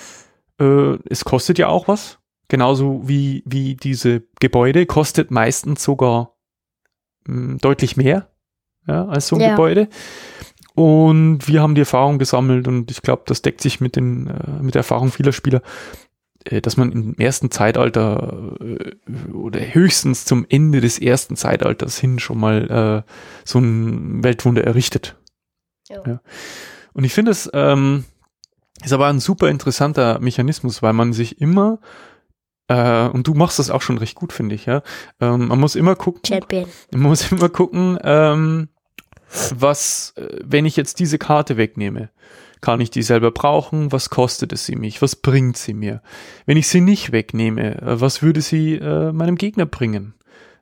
[0.60, 2.20] Äh, es kostet ja auch was.
[2.50, 6.37] Genauso wie, wie diese Gebäude kostet meistens sogar
[7.28, 8.28] deutlich mehr
[8.88, 9.52] ja, als so ein ja.
[9.52, 9.90] Gebäude.
[10.76, 14.62] Und wir haben die Erfahrung gesammelt und ich glaube, das deckt sich mit, den, äh,
[14.62, 15.62] mit der Erfahrung vieler Spieler,
[16.46, 22.20] äh, dass man im ersten Zeitalter äh, oder höchstens zum Ende des ersten Zeitalters hin
[22.20, 23.12] schon mal äh,
[23.44, 25.16] so ein Weltwunder errichtet.
[25.90, 26.20] Ja.
[26.94, 28.06] Und ich finde es ähm,
[28.84, 31.80] ist aber ein super interessanter Mechanismus, weil man sich immer
[32.68, 34.82] äh, und du machst das auch schon recht gut, finde ich, ja.
[35.20, 36.22] Ähm, man muss immer gucken.
[36.26, 36.66] Champion.
[36.92, 38.70] Man muss immer gucken, ähm,
[39.56, 42.10] was, äh, wenn ich jetzt diese Karte wegnehme,
[42.62, 43.92] kann ich die selber brauchen?
[43.92, 45.02] Was kostet es sie mich?
[45.02, 46.02] Was bringt sie mir?
[46.46, 50.14] Wenn ich sie nicht wegnehme, äh, was würde sie äh, meinem Gegner bringen?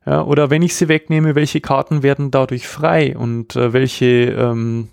[0.05, 4.89] Ja, oder wenn ich sie wegnehme, welche Karten werden dadurch frei und äh, welche ähm,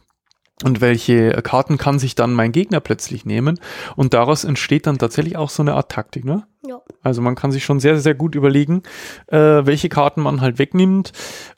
[0.65, 3.59] und welche Karten kann sich dann mein Gegner plötzlich nehmen
[3.97, 6.47] und daraus entsteht dann tatsächlich auch so eine Art Taktik, ne?
[6.67, 6.81] Ja.
[7.03, 8.83] Also man kann sich schon sehr, sehr gut überlegen,
[9.27, 11.13] äh, welche Karten man halt wegnimmt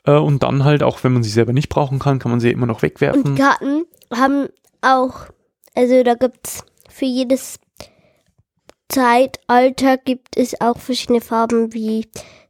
[0.05, 2.51] äh, und dann halt auch, wenn man sie selber nicht brauchen kann, kann man sie
[2.51, 3.23] immer noch wegwerfen.
[3.23, 4.47] Und Karten haben
[4.81, 5.27] auch,
[5.75, 7.59] also da gibt's für jedes
[8.87, 12.07] Zeitalter gibt es auch verschiedene Farben wie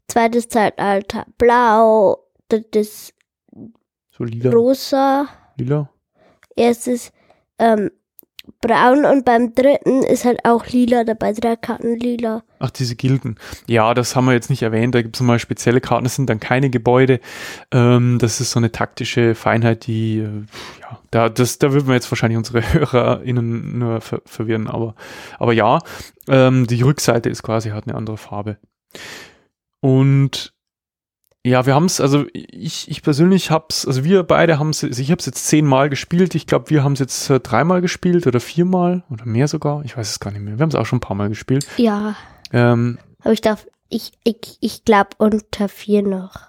[0.08, 3.14] zweites Zeitalter blau, das ist
[4.12, 4.52] so lila.
[4.52, 5.28] rosa.
[5.58, 5.90] Lila
[6.56, 7.12] erstes
[7.60, 7.92] ähm,
[8.62, 12.44] braun und beim dritten ist halt auch lila dabei, drei Karten lila.
[12.60, 13.38] Ach, diese Gilden.
[13.68, 14.96] Ja, das haben wir jetzt nicht erwähnt.
[14.96, 16.06] Da gibt es mal spezielle Karten.
[16.06, 17.20] Das sind dann keine Gebäude.
[17.72, 20.46] Ähm, das ist so eine taktische Feinheit, die, äh,
[20.82, 24.68] ja, da, das, da würden wir jetzt wahrscheinlich unsere HörerInnen nur ver verwirren.
[24.68, 24.96] Aber,
[25.38, 25.80] aber ja,
[26.28, 28.58] ähm, die Rückseite ist quasi, hat eine andere Farbe.
[29.82, 30.55] Und
[31.46, 35.00] ja, wir haben es, also ich, ich persönlich hab's, also wir beide haben es, also
[35.00, 36.34] ich habe es jetzt zehnmal gespielt.
[36.34, 39.86] Ich glaube, wir haben es jetzt äh, dreimal gespielt oder viermal oder mehr sogar.
[39.86, 40.58] Ich weiß es gar nicht mehr.
[40.58, 41.68] Wir haben es auch schon ein paar Mal gespielt.
[41.78, 42.16] Ja.
[42.52, 46.48] Ähm, Aber ich darf, ich, ich, ich glaube unter vier noch.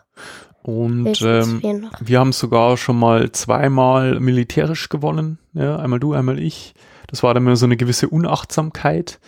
[0.62, 5.38] Und ähm, wir haben sogar schon mal zweimal militärisch gewonnen.
[5.52, 6.74] Ja, einmal du, einmal ich.
[7.06, 9.20] Das war dann immer so eine gewisse Unachtsamkeit.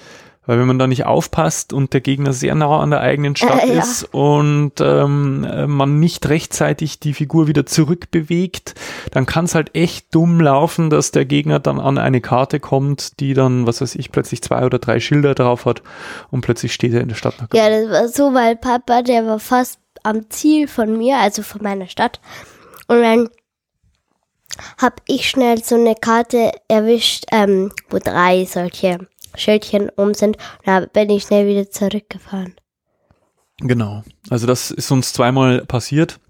[0.48, 3.64] Weil wenn man da nicht aufpasst und der Gegner sehr nah an der eigenen Stadt
[3.64, 3.82] äh, ja.
[3.82, 8.74] ist und ähm, äh, man nicht rechtzeitig die Figur wieder zurückbewegt,
[9.11, 13.20] dann kann es halt echt dumm laufen, dass der Gegner dann an eine Karte kommt,
[13.20, 15.82] die dann, was weiß ich, plötzlich zwei oder drei Schilder drauf hat
[16.30, 17.34] und plötzlich steht er in der Stadt.
[17.52, 21.62] Ja, das war so, weil Papa, der war fast am Ziel von mir, also von
[21.62, 22.20] meiner Stadt.
[22.87, 23.28] Und dann
[24.78, 30.36] habe ich schnell so eine Karte erwischt, ähm, wo drei solche Schildchen um sind.
[30.64, 32.54] Da bin ich schnell wieder zurückgefahren.
[33.60, 34.02] Genau.
[34.30, 36.20] Also das ist uns zweimal passiert.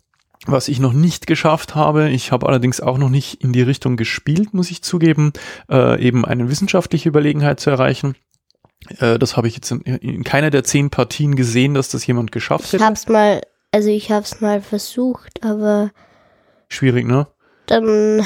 [0.46, 3.96] Was ich noch nicht geschafft habe, ich habe allerdings auch noch nicht in die Richtung
[3.96, 5.32] gespielt, muss ich zugeben,
[5.68, 8.14] äh, eben eine wissenschaftliche Überlegenheit zu erreichen.
[8.98, 12.32] Äh, das habe ich jetzt in, in, keiner der zehn Partien gesehen, dass das jemand
[12.32, 12.76] geschafft hätte.
[12.76, 15.90] Ich hab's mal, also ich hab's mal versucht, aber
[16.68, 17.26] schwierig, ne?
[17.68, 18.24] dann.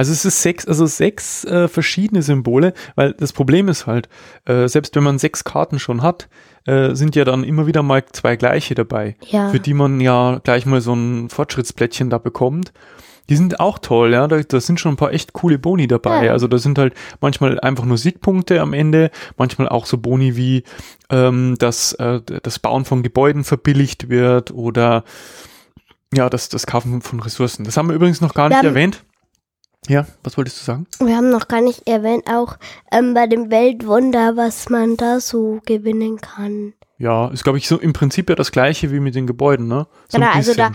[0.00, 4.08] Also es ist sechs, also sechs äh, verschiedene Symbole, weil das Problem ist halt,
[4.46, 6.30] äh, selbst wenn man sechs Karten schon hat,
[6.66, 9.50] äh, sind ja dann immer wieder mal zwei gleiche dabei, Ja.
[9.50, 12.72] für die man ja gleich mal so ein Fortschrittsplättchen da bekommt.
[13.28, 14.26] Die sind auch toll, ja.
[14.26, 16.24] Da, da sind schon ein paar echt coole Boni dabei.
[16.24, 16.32] Ja.
[16.32, 20.64] Also da sind halt manchmal einfach nur Siegpunkte am Ende, manchmal auch so Boni wie,
[21.10, 25.04] ähm, dass äh, das Bauen von Gebäuden verbilligt wird oder
[26.14, 27.64] ja, das, das Kaufen von Ressourcen.
[27.64, 29.04] Das haben wir übrigens noch gar Wir nicht haben- erwähnt.
[29.88, 30.86] Ja, was wolltest du sagen?
[31.00, 32.56] Wir haben noch gar nicht erwähnt, auch
[32.92, 36.74] ähm, bei dem Weltwunder, was man da so gewinnen kann.
[36.98, 39.86] Ja, ist glaube ich so im Prinzip ja das gleiche wie mit den Gebäuden, ne?
[40.08, 40.72] So genau, also da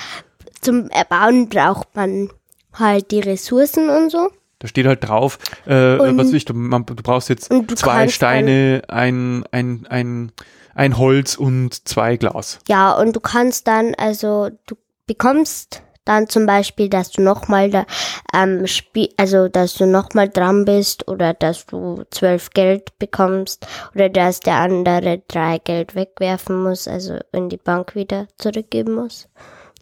[0.62, 2.30] zum Erbauen braucht man
[2.74, 4.32] halt die Ressourcen und so.
[4.60, 5.38] Da steht halt drauf,
[5.68, 10.32] äh, Und- was ich, du, man, du brauchst jetzt du zwei Steine, ein, ein, ein,
[10.74, 12.60] ein Holz und zwei Glas.
[12.68, 17.86] Ja, und du kannst dann, also du bekommst dann zum Beispiel, dass du nochmal da
[18.34, 24.10] ähm, spiel, also dass du nochmal dran bist oder dass du zwölf Geld bekommst oder
[24.10, 29.28] dass der andere drei Geld wegwerfen muss, also in die Bank wieder zurückgeben muss.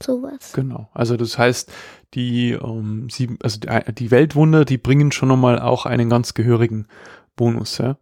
[0.02, 0.54] Sowas.
[0.54, 0.90] Genau.
[0.94, 1.72] Also das heißt,
[2.14, 6.88] die, ähm, sieben, also die, die Weltwunder, die bringen schon nochmal auch einen ganz gehörigen
[7.36, 7.98] Bonus, ja.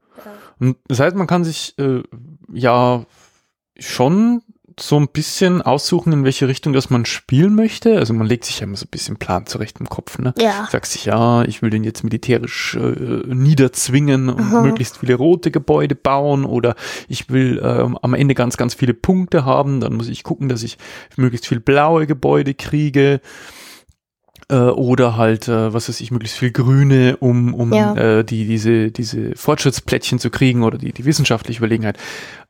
[0.60, 2.04] Und das heißt, man kann sich äh,
[2.54, 3.04] ja
[3.80, 4.44] schon
[4.80, 7.98] so ein bisschen aussuchen, in welche Richtung das man spielen möchte.
[7.98, 10.34] Also man legt sich ja immer so ein bisschen Plan zurecht im Kopf, ne?
[10.40, 10.68] Ja.
[10.72, 14.62] Sagst sich, ja, ich will den jetzt militärisch äh, niederzwingen und Aha.
[14.62, 16.76] möglichst viele rote Gebäude bauen oder
[17.08, 19.80] ich will ähm, am Ende ganz, ganz viele Punkte haben.
[19.80, 20.78] Dann muss ich gucken, dass ich
[21.18, 23.22] möglichst viel blaue Gebäude kriege
[24.50, 27.96] äh, oder halt, äh, was weiß ich, möglichst viel Grüne, um, um Ja.
[27.96, 31.98] äh, die, diese, diese Fortschrittsplättchen zu kriegen oder die, die wissenschaftliche Überlegenheit.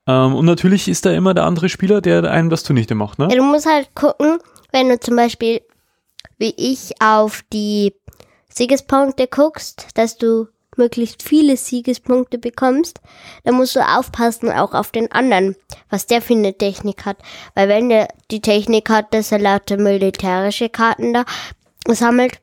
[0.08, 3.28] Ähm, und natürlich ist da immer der andere Spieler, der einem das zunichte macht, ne?
[3.30, 4.40] Ja, du musst halt gucken,
[4.72, 5.62] wenn du zum Beispiel,
[6.38, 7.94] wie ich, auf die
[8.50, 13.02] Siegespunkte guckst, dass du möglichst viele Siegespunkte bekommst,
[13.44, 15.56] dann musst du aufpassen auch auf den anderen,
[15.90, 17.18] was der für eine Technik hat.
[17.56, 21.26] Weil wenn der die Technik hat, dass er lauter militärische Karten da
[21.88, 22.42] sammelt,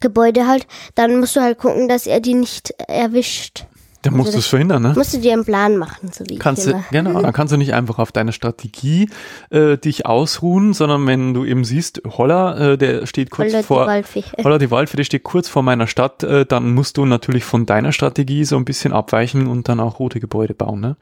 [0.00, 3.66] Gebäude halt, dann musst du halt gucken, dass er die nicht erwischt.
[4.04, 4.92] Der muss also das verhindern, ne?
[4.96, 7.58] Musst du dir einen Plan machen, so wie Kannst ich du, genau, dann kannst du
[7.58, 9.10] nicht einfach auf deiner Strategie
[9.50, 13.66] äh, dich ausruhen, sondern wenn du eben siehst, Holla, äh, der steht kurz Holla die
[13.66, 14.24] vor, Waldfee.
[14.42, 17.66] Holla die Waldfee, der steht kurz vor meiner Stadt, äh, dann musst du natürlich von
[17.66, 20.96] deiner Strategie so ein bisschen abweichen und dann auch rote Gebäude bauen, ne?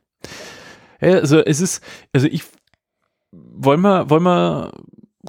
[1.01, 1.81] Also es ist,
[2.13, 2.43] also ich,
[3.31, 4.73] wollen wir, wollen wir,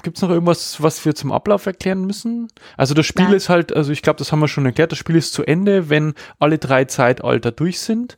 [0.02, 2.48] gibt's noch irgendwas, was wir zum Ablauf erklären müssen?
[2.76, 3.34] Also das Spiel Nein.
[3.34, 5.88] ist halt, also ich glaube, das haben wir schon erklärt, das Spiel ist zu Ende,
[5.88, 8.16] wenn alle drei Zeitalter durch sind.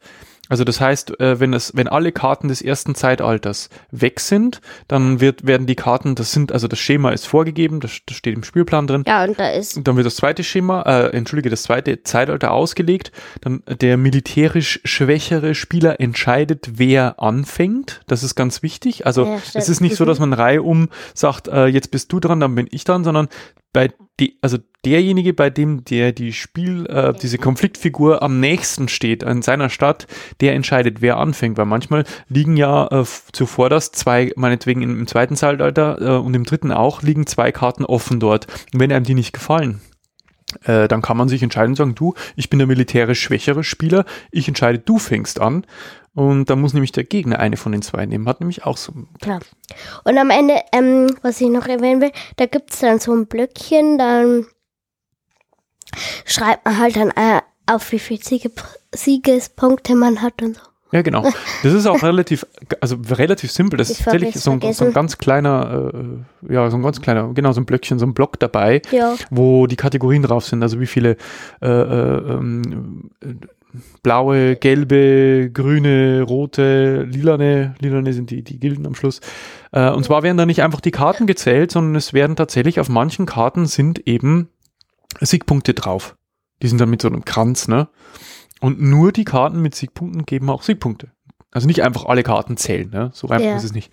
[0.52, 5.18] Also das heißt, äh, wenn es, wenn alle Karten des ersten Zeitalters weg sind, dann
[5.18, 8.44] wird, werden die Karten, das sind, also das Schema ist vorgegeben, das, das steht im
[8.44, 9.02] Spielplan drin.
[9.06, 13.12] Ja, und da ist dann wird das zweite Schema, äh, entschuldige, das zweite Zeitalter ausgelegt.
[13.40, 18.02] Dann der militärisch schwächere Spieler entscheidet, wer anfängt.
[18.06, 19.06] Das ist ganz wichtig.
[19.06, 22.20] Also Ja, es ist nicht so, dass man Reihe um sagt, äh, jetzt bist du
[22.20, 23.28] dran, dann bin ich dran, sondern
[23.72, 29.24] bei die, also derjenige, bei dem der die Spiel, äh, diese Konfliktfigur am nächsten steht
[29.24, 30.06] an seiner Stadt,
[30.40, 31.56] der entscheidet, wer anfängt.
[31.56, 36.34] Weil manchmal liegen ja äh, zuvor das zwei, meinetwegen im, im zweiten Zeitalter äh, und
[36.34, 38.46] im dritten auch, liegen zwei Karten offen dort.
[38.72, 39.80] Und wenn einem die nicht gefallen,
[40.64, 44.04] äh, dann kann man sich entscheiden und sagen, du, ich bin der militärisch schwächere Spieler,
[44.30, 45.64] ich entscheide, du fängst an.
[46.14, 48.28] Und dann muss nämlich der Gegner eine von den zwei nehmen.
[48.28, 48.92] Hat nämlich auch so.
[49.20, 49.40] Klar.
[50.04, 53.96] Und am Ende, ähm, was ich noch erwähnen will, da gibt's dann so ein Blöckchen,
[53.96, 54.46] dann
[56.26, 58.50] schreibt man halt dann äh, auf, wie viele Siege,
[58.94, 60.62] Siegespunkte man hat und so.
[60.92, 61.22] Ja, genau.
[61.62, 62.44] Das ist auch relativ,
[62.82, 63.78] also relativ simpel.
[63.78, 67.00] Das Ich ist tatsächlich so ein, so ein ganz kleiner, äh, ja, so ein ganz
[67.00, 69.14] kleiner, genau, so ein Blöckchen, so ein Block dabei, Ja.
[69.30, 70.62] wo die Kategorien drauf sind.
[70.62, 71.16] Also wie viele
[71.62, 73.34] äh, äh, ähm, äh,
[74.02, 79.20] blaue, gelbe, grüne, rote, lilane, lilane sind die, die Gilden am Schluss.
[79.72, 82.88] Äh, und zwar werden da nicht einfach die Karten gezählt, sondern es werden tatsächlich auf
[82.88, 84.48] manchen Karten sind eben
[85.20, 86.16] Siegpunkte drauf.
[86.62, 87.88] Die sind dann mit so einem Kranz, ne?
[88.60, 91.10] Und nur die Karten mit Siegpunkten geben auch Siegpunkte.
[91.50, 93.10] Also nicht einfach alle Karten zählen, ne?
[93.12, 93.56] So einfach Ja.
[93.56, 93.92] ist es nicht.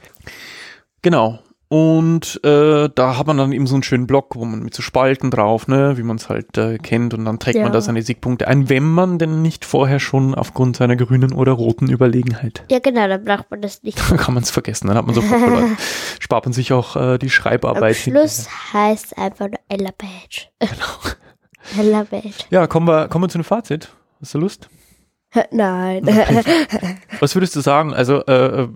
[1.01, 1.39] Genau.
[1.71, 4.81] Und äh, da hat man dann eben so einen schönen Block, wo man mit so
[4.81, 7.71] Spalten drauf, ne, wie man es halt äh, kennt, und dann trägt man Ja.
[7.71, 11.87] da seine Siegpunkte ein, wenn man denn nicht vorher schon aufgrund seiner grünen oder roten
[11.87, 12.63] Überlegenheit.
[12.71, 13.99] Ja, genau, da braucht man das nicht.
[14.09, 15.77] Dann kann man es vergessen, dann hat man sofort verloren.
[16.19, 17.95] Spart man sich auch äh, die Am Schreibarbeit.
[17.97, 20.47] Schluss heißt einfach nur Ella Badge.
[21.69, 21.87] Genau.
[21.87, 22.31] Ella Badge.
[22.49, 23.89] Ja, kommen wir, kommen wir zu einem Fazit.
[24.21, 24.69] Hast du Lust?
[25.51, 26.03] Nein.
[27.19, 27.93] Was würdest du sagen?
[27.93, 28.67] Also, äh, äh,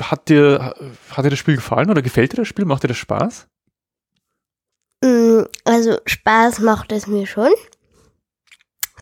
[0.00, 0.74] hat dir,
[1.10, 2.64] hat dir das Spiel gefallen oder gefällt dir das Spiel?
[2.64, 3.48] Macht dir das Spaß?
[5.02, 7.50] Mm, Also Spaß macht es mir schon.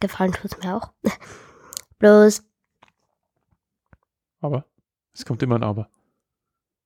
[0.00, 0.92] Gefallen tut es mir auch.
[1.98, 2.42] Bloß,
[4.40, 4.64] Aber
[5.12, 5.90] es kommt immer ein Aber.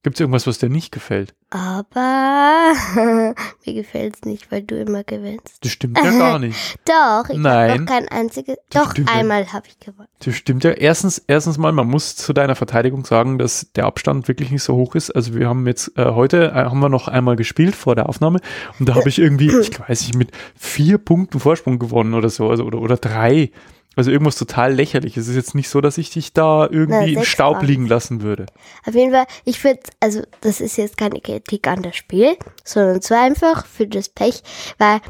[0.05, 1.35] Gibt es irgendwas, was dir nicht gefällt?
[1.55, 2.73] aber
[3.65, 5.59] mir gefällt es nicht, weil du immer gewinnst.
[5.61, 6.77] Das stimmt ja gar nicht.
[6.85, 7.81] Doch, ich habe Nein.
[7.85, 8.57] noch kein einziges.
[8.71, 9.05] Das Doch, ja.
[9.07, 10.09] einmal habe ich gewonnen.
[10.19, 10.73] Das stimmt ja.
[10.73, 14.75] Erstens, erstens mal, man muss zu deiner Verteidigung sagen, dass der Abstand wirklich nicht so
[14.75, 15.13] hoch ist.
[15.13, 18.41] Also wir haben jetzt äh, heute äh, haben wir noch einmal gespielt vor der Aufnahme
[18.81, 22.51] und da habe ich irgendwie, ich weiß nicht, mit vier Punkten Vorsprung gewonnen oder so,
[22.51, 23.53] also oder oder drei.
[23.97, 25.17] Also irgendwas total lächerlich.
[25.17, 27.69] Es ist jetzt nicht so, dass ich dich da irgendwie Na, im Staub waren's.
[27.69, 28.47] liegen lassen würde.
[28.87, 33.01] Auf jeden Fall, ich finde, also das ist jetzt keine Kritik an das Spiel, sondern
[33.01, 34.43] so einfach für das Pech,
[34.79, 35.01] weil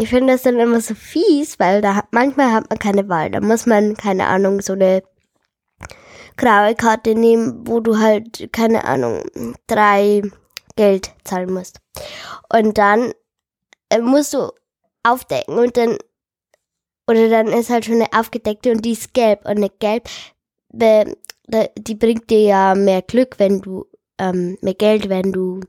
[0.00, 3.30] ich finde das dann immer so fies, weil da hat, manchmal hat man keine Wahl.
[3.30, 5.02] Da muss man, keine Ahnung, so eine
[6.36, 9.22] graue Karte nehmen, wo du halt, keine Ahnung,
[9.66, 10.22] drei
[10.76, 11.78] Geld zahlen musst.
[12.52, 13.12] Und dann
[13.88, 14.50] äh, musst du
[15.04, 15.98] aufdecken und dann,
[17.06, 19.40] oder dann ist halt schon eine aufgedeckte und die ist gelb.
[19.44, 20.08] Und eine gelb,
[20.72, 23.86] die bringt dir ja mehr Glück, wenn du,
[24.18, 25.60] ähm, mehr Geld, wenn du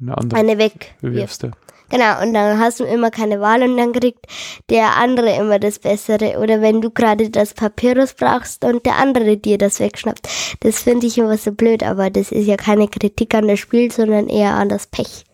[0.00, 1.48] Eine andere eine wegwirfst.
[1.90, 4.24] Genau, und dann hast du immer keine Wahl und dann kriegt
[4.70, 6.38] der andere immer das Bessere.
[6.38, 10.28] Oder wenn du gerade das Papyrus brauchst und der andere dir das wegschnappt.
[10.60, 13.90] Das finde ich immer so blöd, aber das ist ja keine Kritik an das Spiel,
[13.90, 15.24] sondern eher an das Pech.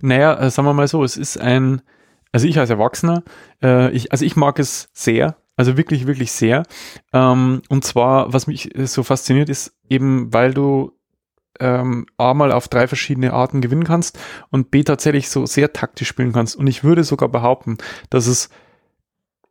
[0.00, 1.82] Naja, äh, sagen wir mal so, es ist ein,
[2.32, 3.22] also ich als Erwachsener,
[3.62, 6.62] äh, ich, also ich mag es sehr, also wirklich, wirklich sehr.
[7.12, 10.92] Ähm, und zwar, was mich so fasziniert, ist eben, weil du
[11.58, 14.18] ähm, A mal auf drei verschiedene Arten gewinnen kannst
[14.50, 16.56] und B tatsächlich so sehr taktisch spielen kannst.
[16.56, 18.48] Und ich würde sogar behaupten, dass es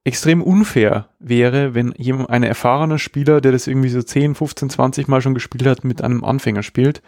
[0.03, 5.07] extrem unfair wäre, wenn jemand, ein erfahrener Spieler, der das irgendwie so 10, 15, 20
[5.07, 7.01] Mal schon gespielt hat, mit einem Anfänger spielt,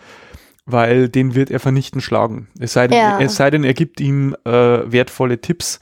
[0.71, 2.47] weil den wird er vernichten schlagen.
[2.59, 3.19] Es sei denn, Ja.
[3.19, 5.79] es sei denn er gibt ihm äh, wertvolle Tipps.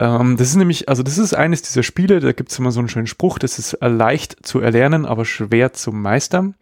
[0.00, 2.78] Ähm, das ist nämlich, also das ist eines dieser Spiele, da gibt es immer so
[2.80, 6.54] einen schönen Spruch, das ist äh, leicht zu erlernen, aber schwer zu meistern.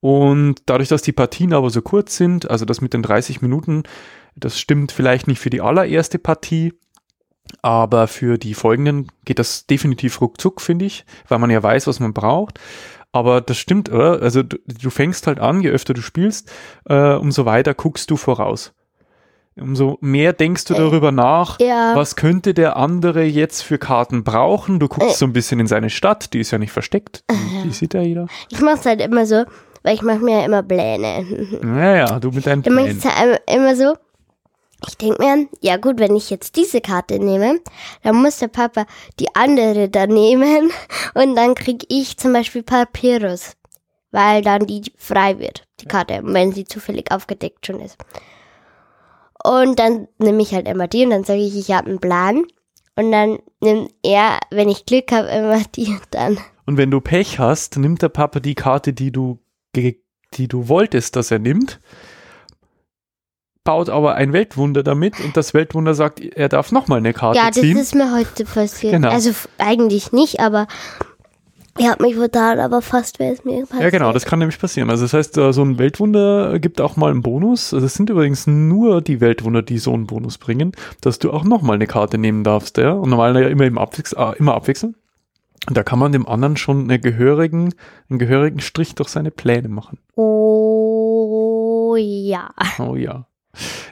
[0.00, 3.82] Und dadurch, dass die Partien aber so kurz sind, also das mit den 30 Minuten,
[4.36, 6.72] das stimmt vielleicht nicht für die allererste Partie,
[7.62, 11.98] aber für die folgenden geht das definitiv ruckzuck, finde ich, weil man ja weiß, was
[11.98, 12.60] man braucht.
[13.12, 14.20] Aber das stimmt, oder?
[14.22, 16.50] Also du, du fängst halt an, je öfter du spielst,
[16.88, 18.72] äh, umso weiter guckst du voraus.
[19.56, 21.96] Umso mehr denkst du Äh, darüber nach, ja.
[21.96, 24.78] was könnte der andere jetzt für Karten brauchen.
[24.78, 25.18] Du guckst Äh.
[25.18, 28.02] so ein bisschen in seine Stadt, die ist ja nicht versteckt, die, die sieht ja
[28.02, 28.26] jeder.
[28.50, 29.42] Ich mache es halt immer so,
[29.82, 31.24] weil ich mache mir ja immer Pläne.
[31.62, 32.98] Naja, du mit deinen mache ich Plänen.
[32.98, 33.94] es halt immer so.
[34.86, 37.60] Ich denke mir, ja gut, wenn ich jetzt diese Karte nehme,
[38.02, 38.86] dann muss der Papa
[39.18, 40.70] die andere da nehmen
[41.14, 43.56] und dann krieg ich zum Beispiel Papyrus,
[44.12, 47.96] weil dann die frei wird, die Karte, wenn sie zufällig aufgedeckt schon ist.
[49.44, 52.44] Und dann nehme ich halt immer die und dann sage ich, ich habe einen Plan.
[52.96, 56.38] Und dann nimmt er, wenn ich Glück habe, immer die und dann.
[56.66, 59.38] Und wenn du Pech hast, nimmt der Papa die Karte, die du,
[59.74, 61.80] die du wolltest, dass er nimmt,
[63.68, 67.48] baut aber ein Weltwunder damit und das Weltwunder sagt, er darf nochmal eine Karte Ja,
[67.48, 67.76] das ziehen.
[67.76, 68.94] ist mir heute passiert.
[68.94, 69.10] Genau.
[69.10, 70.66] Also eigentlich nicht, aber
[71.76, 73.82] ich habe mich vertan, aber fast wäre es mir passiert.
[73.82, 74.88] Ja, genau, das kann nämlich passieren.
[74.88, 77.74] Also das heißt, äh, so ein Weltwunder gibt auch mal einen Bonus.
[77.74, 81.44] Also es sind übrigens nur die Weltwunder, die so einen Bonus bringen, dass du auch
[81.44, 82.92] nochmal eine Karte nehmen darfst, ja.
[82.92, 84.96] Und normal ja immer, im Abwechs äh, immer abwechseln.
[85.68, 87.74] Und da kann man dem anderen schon einen gehörigen,
[88.08, 89.98] einen gehörigen Strich durch seine Pläne machen.
[90.16, 92.48] Oh ja.
[92.78, 93.26] Oh ja.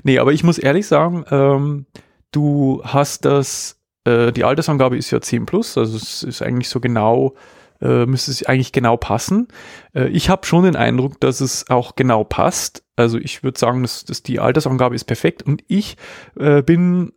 [0.02, 1.86] Nee, aber ich muss ehrlich sagen, ähm,
[2.32, 6.80] du hast das, äh, die Altersangabe ist ja 10 plus, also es ist eigentlich so
[6.80, 7.34] genau,
[7.80, 9.48] äh, müsste es eigentlich genau passen.
[9.94, 12.84] Äh, ich habe schon den Eindruck, dass es auch genau passt.
[12.96, 15.96] Also ich würde sagen, dass, dass die Altersangabe ist perfekt und ich
[16.38, 17.12] äh, bin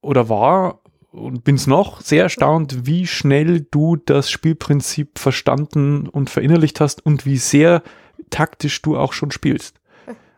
[0.00, 0.80] oder war
[1.10, 7.04] und bin es noch sehr erstaunt, wie schnell du das Spielprinzip verstanden und verinnerlicht hast
[7.04, 7.82] und wie sehr
[8.30, 9.80] taktisch du auch schon spielst.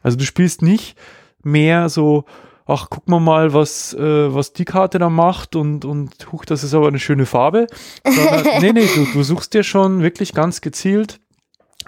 [0.03, 0.99] Also du spielst nicht
[1.45, 2.25] mehr so,
[2.67, 6.65] ach, guck mal mal, was, äh, was die Karte da macht und, und huch, das
[6.65, 7.67] ist aber eine schöne Farbe.
[8.05, 11.21] Sondern, nee, nee, du, du suchst dir schon wirklich ganz gezielt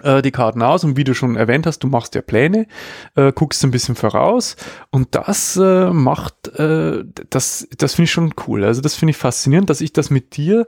[0.03, 2.67] äh, die Karten aus und wie du schon erwähnt hast, du machst ja Pläne,
[3.15, 4.55] äh, guckst ein bisschen voraus
[4.91, 8.63] und das äh, macht, äh, das, das finde ich schon cool.
[8.63, 10.65] Also das finde ich faszinierend, dass ich das mit dir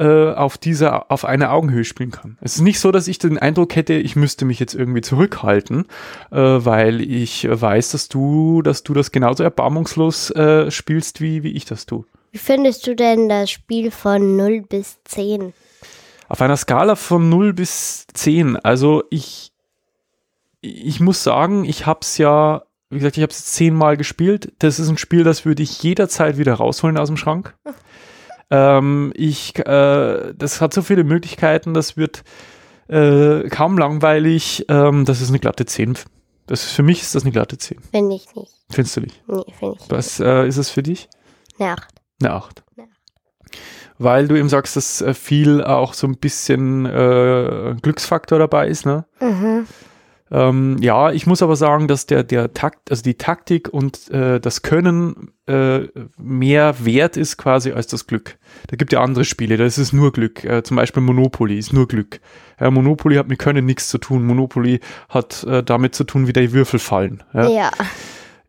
[0.00, 2.38] äh, auf dieser, auf einer Augenhöhe spielen kann.
[2.40, 5.84] Es ist nicht so, dass ich den Eindruck hätte, ich müsste mich jetzt irgendwie zurückhalten,
[6.30, 11.52] äh, weil ich weiß, dass du, dass du das genauso erbarmungslos äh, spielst, wie, wie
[11.52, 12.04] ich das tue.
[12.32, 15.52] Wie findest du denn das Spiel von 0 bis 10?
[16.28, 19.52] Auf einer Skala von 0 bis 10, also ich,
[20.62, 24.52] ich muss sagen, ich habe es ja wie gesagt, ich habe es zehnmal gespielt.
[24.58, 27.54] Das ist ein Spiel, das würde ich jederzeit wieder rausholen aus dem Schrank.
[28.50, 32.24] Ähm, ich, äh, das hat so viele Möglichkeiten, das wird
[32.88, 34.66] äh, kaum langweilig.
[34.68, 35.98] Ähm, das ist eine glatte 10.
[36.46, 37.80] Das ist, für mich ist das eine glatte 10.
[37.92, 38.52] Finde ich nicht.
[38.70, 39.22] Findest du nicht?
[39.28, 39.90] Nee, finde ich.
[39.90, 41.08] Was äh, ist es für dich?
[41.58, 41.94] Eine 8.
[42.20, 42.62] Eine 8.
[42.76, 42.88] Eine
[43.98, 48.84] Weil du eben sagst, dass äh, viel auch so ein bisschen äh, Glücksfaktor dabei ist,
[48.84, 49.04] ne?
[49.20, 49.66] Mhm.
[50.32, 54.38] Ähm, ja, ich muss aber sagen, dass der, der Takt, also die Taktik und äh,
[54.38, 58.38] das Können äh, mehr wert ist quasi als das Glück.
[58.68, 60.44] Da gibt ja andere Spiele, da ist es nur Glück.
[60.44, 62.20] Äh, zum Beispiel Monopoly ist nur Glück.
[62.60, 64.24] Ja, Monopoly hat mit Können nichts zu tun.
[64.24, 67.24] Monopoly hat äh, damit zu tun, wie die Würfel fallen.
[67.34, 67.48] Ja.
[67.48, 67.70] Ja.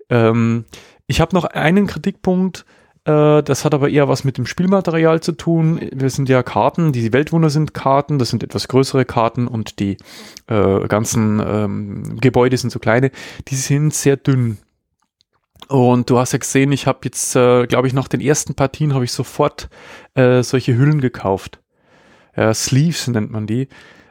[0.09, 0.65] Ähm,
[1.07, 2.65] ich habe noch einen Kritikpunkt.
[3.05, 5.79] Äh, das hat aber eher was mit dem Spielmaterial zu tun.
[5.91, 9.97] Wir sind ja Karten, die Weltwunder sind Karten, das sind etwas größere Karten und die
[10.47, 13.11] äh, ganzen ähm, Gebäude sind so kleine.
[13.47, 14.57] Die sind sehr dünn.
[15.67, 18.93] Und du hast ja gesehen, ich habe jetzt, äh, glaube ich, nach den ersten Partien
[18.93, 19.69] habe ich sofort
[20.15, 21.59] äh, solche Hüllen gekauft.
[22.53, 23.67] Sleeves nennt man die.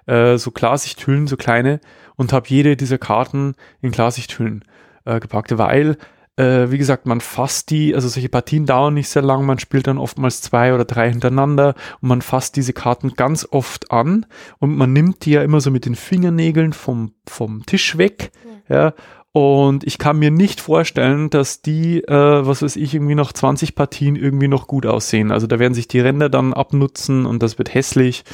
[0.07, 1.81] Äh, so Klarsichthüllen, so kleine.
[2.17, 4.65] Und habe jede dieser Karten in Klarsichthüllen
[5.05, 5.97] äh, gepackt, weil
[6.41, 9.87] äh, wie gesagt, man fasst die, also solche Partien dauern nicht sehr lang, man spielt
[9.87, 14.25] dann oftmals zwei oder drei hintereinander und man fasst diese Karten ganz oft an
[14.59, 18.31] und man nimmt die ja immer so mit den Fingernägeln vom, vom Tisch weg,
[18.69, 18.95] ja.
[19.33, 23.77] Und ich kann mir nicht vorstellen, dass die, äh, was weiß ich, irgendwie noch 20
[23.77, 25.31] Partien irgendwie noch gut aussehen.
[25.31, 28.25] Also da werden sich die Ränder dann abnutzen und das wird hässlich.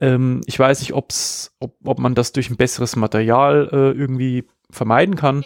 [0.00, 4.44] Ähm, ich weiß nicht, ob's, ob, ob man das durch ein besseres Material äh, irgendwie
[4.70, 5.44] vermeiden kann.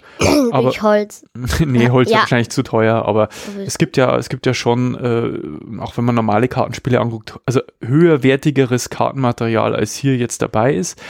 [0.51, 1.25] Aber- Durch Holz.
[1.61, 2.21] nee, Holz ist Ja.
[2.21, 3.29] wahrscheinlich zu teuer, aber
[3.65, 7.61] es gibt ja, es gibt ja schon, äh, auch wenn man normale Kartenspiele anguckt, also
[7.83, 11.01] höherwertigeres Kartenmaterial als hier jetzt dabei ist.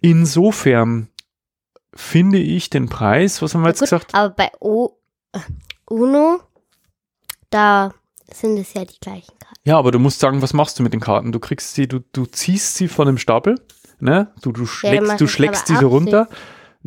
[0.00, 1.08] Insofern
[1.94, 4.14] finde ich den Preis, was haben wir jetzt Gut, gesagt?
[4.14, 4.90] aber bei o
[5.32, 5.38] äh,
[5.88, 6.40] Uno,
[7.50, 7.92] da
[8.32, 9.60] sind es ja die gleichen Karten.
[9.64, 11.32] Ja, aber du musst sagen, was machst du mit den Karten?
[11.32, 13.54] Du kriegst sie, du, du ziehst sie von dem Stapel,
[14.00, 14.32] ne?
[14.42, 16.28] Du, du schlägst, machst du schlägst diese runter.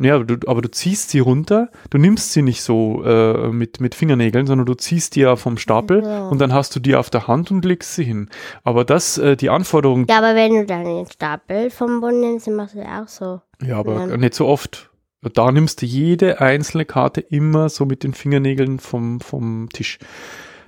[0.02, 3.80] Ja, aber du, aber du ziehst sie runter, du nimmst sie nicht so äh, mit,
[3.80, 6.28] mit Fingernägeln, sondern du ziehst die ja vom Stapel Ja.
[6.28, 8.30] und dann hast du die auf der Hand und legst sie hin.
[8.64, 12.46] Aber das, äh, die Anforderung, Ja, aber wenn du dann den Stapel vom Boden nimmst,
[12.46, 13.40] dann machst du das auch so.
[13.66, 14.16] ja, aber Ja.
[14.16, 14.88] nicht so oft.
[15.34, 19.98] Da nimmst du jede einzelne Karte immer so mit den Fingernägeln vom, vom Tisch.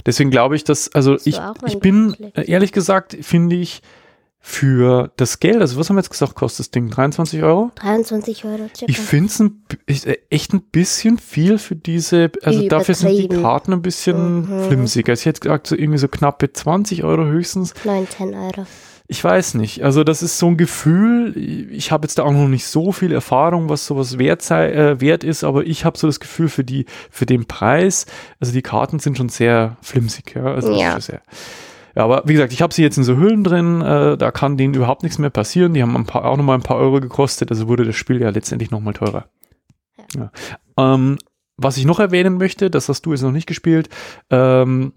[0.04, 3.80] Deswegen glaube ich, dass, also ich, auch, ich bin, äh, ehrlich gesagt, finde ich,
[4.45, 6.90] für das Geld, also was haben wir jetzt gesagt, kostet das Ding?
[6.90, 7.70] 23 Euro?
[7.76, 8.86] 23 Euro circa.
[8.90, 9.30] Ich finde
[9.86, 13.28] es echt ein bisschen viel für diese, also dafür sind die.
[13.28, 14.64] Karten ein bisschen Mhm.
[14.66, 15.09] flimsig.
[15.09, 17.72] Also ich hätte gesagt, so irgendwie so knappe 20 Euro höchstens.
[17.84, 18.66] 19 Euro.
[19.07, 19.84] Ich weiß nicht.
[19.84, 21.34] Also das ist so ein Gefühl.
[21.70, 25.01] Ich habe jetzt da auch noch nicht so viel Erfahrung, was sowas wert, sei, äh,
[25.01, 28.07] wert ist, aber ich habe so das Gefühl für die für den Preis.
[28.40, 30.34] Also die Karten sind schon sehr flimsig.
[30.34, 30.99] Ja, also Ja.
[31.01, 31.20] sehr.
[31.95, 33.80] Ja, aber wie gesagt, ich habe sie jetzt in so Hüllen drin.
[33.82, 35.74] Äh, da kann denen überhaupt nichts mehr passieren.
[35.74, 37.51] Die haben ein paar, auch noch mal ein paar Euro gekostet.
[37.51, 39.26] Also wurde das Spiel ja letztendlich noch mal teurer.
[40.16, 40.30] Ja.
[40.78, 41.18] Ähm,
[41.57, 43.88] was ich noch erwähnen möchte, das hast du jetzt noch nicht gespielt.
[44.30, 44.93] Ähm,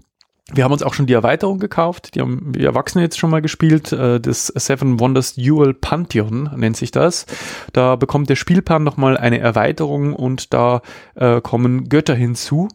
[0.53, 2.13] wir haben uns auch schon die Erweiterung gekauft.
[2.13, 3.91] Die haben wir Erwachsene jetzt schon mal gespielt.
[3.91, 7.25] Äh, Das Seven Wonders Dual Pantheon nennt sich das.
[7.73, 10.81] Da bekommt der Spielplan nochmal eine Erweiterung und da
[11.15, 12.67] äh, kommen Götter hinzu.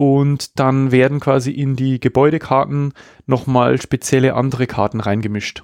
[0.00, 2.94] Und dann werden quasi in die Gebäudekarten
[3.26, 5.62] nochmal spezielle andere Karten reingemischt.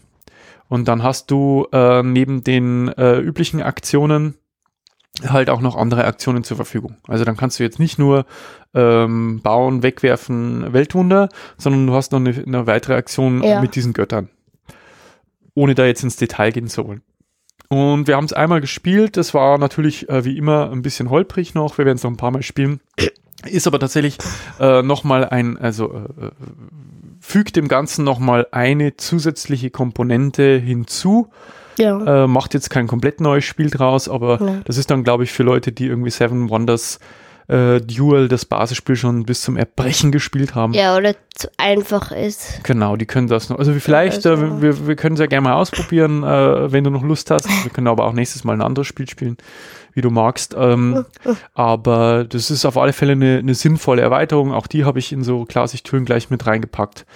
[0.69, 4.35] Und dann hast du äh, neben den äh, üblichen Aktionen
[5.27, 6.97] halt auch noch andere Aktionen zur Verfügung.
[7.09, 8.27] Also dann kannst du jetzt nicht nur
[8.75, 13.63] ähm, bauen, wegwerfen, Weltwunder, sondern du hast noch eine, eine weitere Aktion Ja.
[13.63, 14.29] mit diesen Göttern.
[15.55, 17.01] Ohne da jetzt ins Detail gehen zu wollen.
[17.71, 19.17] Und wir haben es einmal gespielt.
[19.17, 21.79] Das war natürlich äh, wie immer ein bisschen holprig noch.
[21.79, 22.81] Wir werden es noch ein paar Mal spielen.
[23.45, 24.19] Ist aber tatsächlich
[24.61, 26.31] äh, nochmal ein, also äh, äh,
[27.21, 31.29] fügt dem Ganzen nochmal eine zusätzliche Komponente hinzu.
[31.79, 32.25] Ja.
[32.25, 34.61] Äh, macht jetzt kein komplett neues Spiel draus, aber Ja.
[34.65, 36.99] das ist dann, glaube ich, für Leute, die irgendwie Seven Wonders
[37.49, 40.73] äh, Duel, das Basisspiel schon bis zum Erbrechen gespielt haben.
[40.75, 42.65] ja, oder zu einfach ist.
[42.65, 43.59] Genau, die können das noch.
[43.59, 46.91] Also vielleicht, Also- äh, wir, wir können es ja gerne mal ausprobieren, äh, wenn du
[46.91, 47.49] noch Lust hast.
[47.65, 49.37] Wir können aber auch nächstes Mal ein anderes Spiel spielen,
[49.93, 50.55] wie du magst.
[50.59, 51.05] Ähm,
[51.55, 54.53] aber das ist auf alle Fälle eine, eine sinnvolle Erweiterung.
[54.53, 57.07] Auch die habe ich in so Klarsichthüllen gleich mit reingepackt.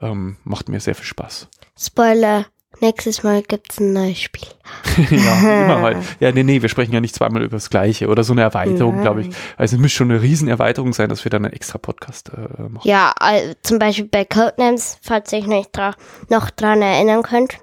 [0.00, 1.48] Ähm, macht mir sehr viel Spaß.
[1.78, 2.46] Spoiler,
[2.80, 4.48] nächstes Mal gibt's ein neues Spiel.
[5.10, 5.98] ja, immer halt.
[6.20, 9.00] Ja, nee, nee, wir sprechen ja nicht zweimal über das Gleiche oder so eine Erweiterung,
[9.00, 9.28] glaube ich.
[9.56, 12.88] Also es muss schon eine Riesenerweiterung sein, dass wir dann einen extra Podcast äh, machen.
[12.88, 15.94] Ja, äh, zum Beispiel bei Codenames, falls ihr euch nicht dra
[16.28, 17.58] noch dran erinnern könnt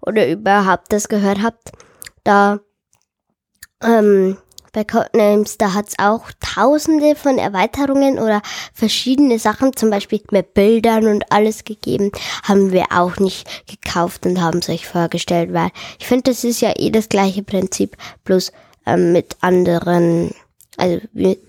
[0.00, 1.72] oder überhaupt das gehört habt,
[2.24, 2.60] da
[3.82, 4.36] ähm,
[4.72, 8.42] bei Codenames, da hat's auch tausende von Erweiterungen oder
[8.72, 12.12] verschiedene Sachen, zum Beispiel mit Bildern und alles gegeben,
[12.42, 16.60] haben wir auch nicht gekauft und haben es euch vorgestellt, weil ich finde, das ist
[16.60, 18.52] ja eh das gleiche Prinzip, bloß
[18.86, 20.34] ähm, mit anderen,
[20.78, 21.00] also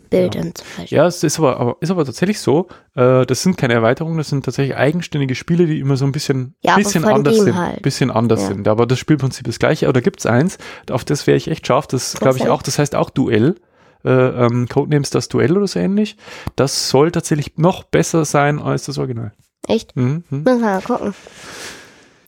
[0.10, 0.98] Bildern zum Beispiel.
[0.98, 2.68] Ja, es ist aber, aber, ist aber tatsächlich so.
[2.96, 6.56] Äh, das sind keine Erweiterungen, das sind tatsächlich eigenständige Spiele, die immer so ein bisschen,
[6.62, 7.56] Ja, aber bisschen anders sind.
[7.56, 7.82] halt.
[7.84, 8.48] Bisschen anders Ja.
[8.48, 8.68] sind.
[8.68, 9.88] Aber das Spielprinzip ist das gleiche.
[9.88, 10.58] Oder gibt's eins,
[10.92, 11.88] auf das wäre ich echt scharf.
[11.88, 13.56] Das glaube ich auch, das heißt auch Duell.
[14.04, 16.16] Äh, ähm, Codenames das Duell oder so ähnlich.
[16.56, 19.34] Das soll tatsächlich noch besser sein als das Original.
[19.68, 19.96] Echt?
[19.96, 20.24] Mhm.
[20.30, 20.44] mhm.
[20.44, 21.14] Mal gucken.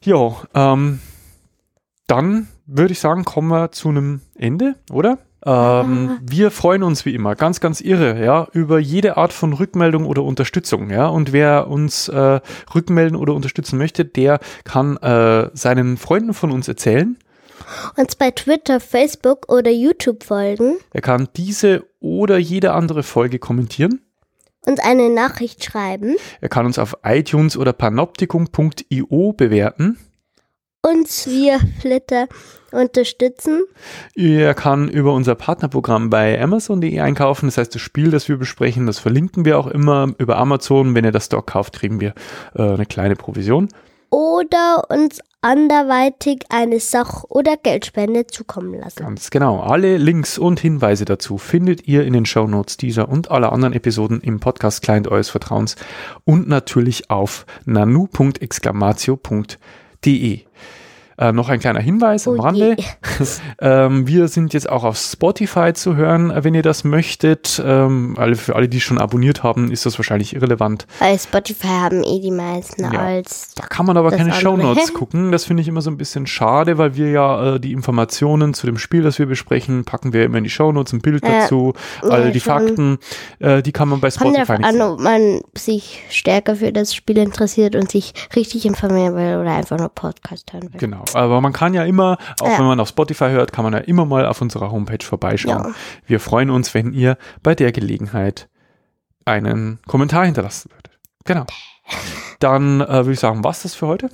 [0.03, 0.99] Ja, ähm,
[2.07, 5.17] dann würde ich sagen, kommen wir zu einem Ende, oder?
[5.43, 10.05] Ähm, wir freuen uns wie immer, ganz, ganz irre, ja, über jede Art von Rückmeldung
[10.05, 11.07] oder Unterstützung, ja.
[11.07, 12.39] Und wer uns äh,
[12.75, 17.17] rückmelden oder unterstützen möchte, der kann äh, seinen Freunden von uns erzählen.
[17.95, 24.01] Uns bei Twitter, Facebook oder YouTube folgen, Er kann diese oder jede andere Folge kommentieren.
[24.65, 29.97] uns eine Nachricht schreiben, Er kann uns auf iTunes oder panoptikum.io bewerten.
[30.81, 32.27] Uns via Flitter
[32.71, 33.63] unterstützen
[34.15, 37.47] Ihr kann über unser Partnerprogramm bei Amazon.de einkaufen.
[37.47, 40.95] Das heißt, das Spiel, das wir besprechen, das verlinken wir auch immer über Amazon.
[40.95, 42.13] Wenn ihr das dort kauft, kriegen wir
[42.55, 43.67] äh, eine kleine Provision.
[44.09, 49.03] oder uns anderweitig eine Sach- oder Geldspende zukommen lassen.
[49.03, 49.59] Ganz genau.
[49.59, 54.21] Alle Links und Hinweise dazu findet ihr in den Shownotes dieser und aller anderen Episoden
[54.21, 55.75] im Podcast Client eures Vertrauens
[56.25, 59.57] und natürlich auf nanu.exclamatio.de
[60.03, 60.45] www.ftf.de.
[61.21, 62.75] Äh, noch ein kleiner Hinweis am Oh Rande.
[63.61, 67.61] ähm, wir sind jetzt auch auf Spotify zu hören, äh, wenn ihr das möchtet.
[67.63, 70.87] Ähm, alle, für alle, die schon abonniert haben, ist das wahrscheinlich irrelevant.
[70.99, 72.99] Bei Spotify haben eh die meisten Ja.
[72.99, 73.53] als.
[73.55, 74.33] Da kann man aber keine.
[74.33, 75.31] Shownotes gucken.
[75.31, 78.65] Das finde ich immer so ein bisschen schade, weil wir ja äh, die Informationen zu
[78.65, 81.41] dem Spiel, das wir besprechen, packen wir immer in die Shownotes, ein Bild Ja.
[81.41, 82.51] dazu, Ja, all die schon.
[82.67, 82.97] Fakten,
[83.37, 87.19] äh, die kann man bei Spotify nicht an, ob man sich stärker für das Spiel
[87.19, 90.79] interessiert und sich richtig informieren will oder einfach nur Podcast hören will.
[90.79, 92.57] Genau, aber man kann ja immer, auch Ja.
[92.59, 95.63] wenn man auf Spotify hört, kann man ja immer mal auf unserer Homepage vorbeischauen.
[95.65, 95.73] Ja.
[96.05, 98.49] Wir freuen uns, wenn ihr bei der Gelegenheit
[99.25, 100.97] einen Kommentar hinterlassen würdet.
[101.25, 101.45] Genau.
[102.39, 104.09] Dann äh, würde ich sagen, was das für heute?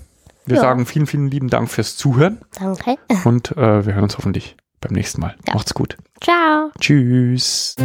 [0.46, 0.62] Wir Ja.
[0.62, 2.96] sagen vielen, vielen lieben Dank fürs Zuhören Danke.
[3.26, 5.36] und äh, wir hören uns hoffentlich beim nächsten Mal.
[5.54, 5.98] Macht's gut.
[6.22, 6.72] Ciao.
[6.80, 7.76] Tschüss.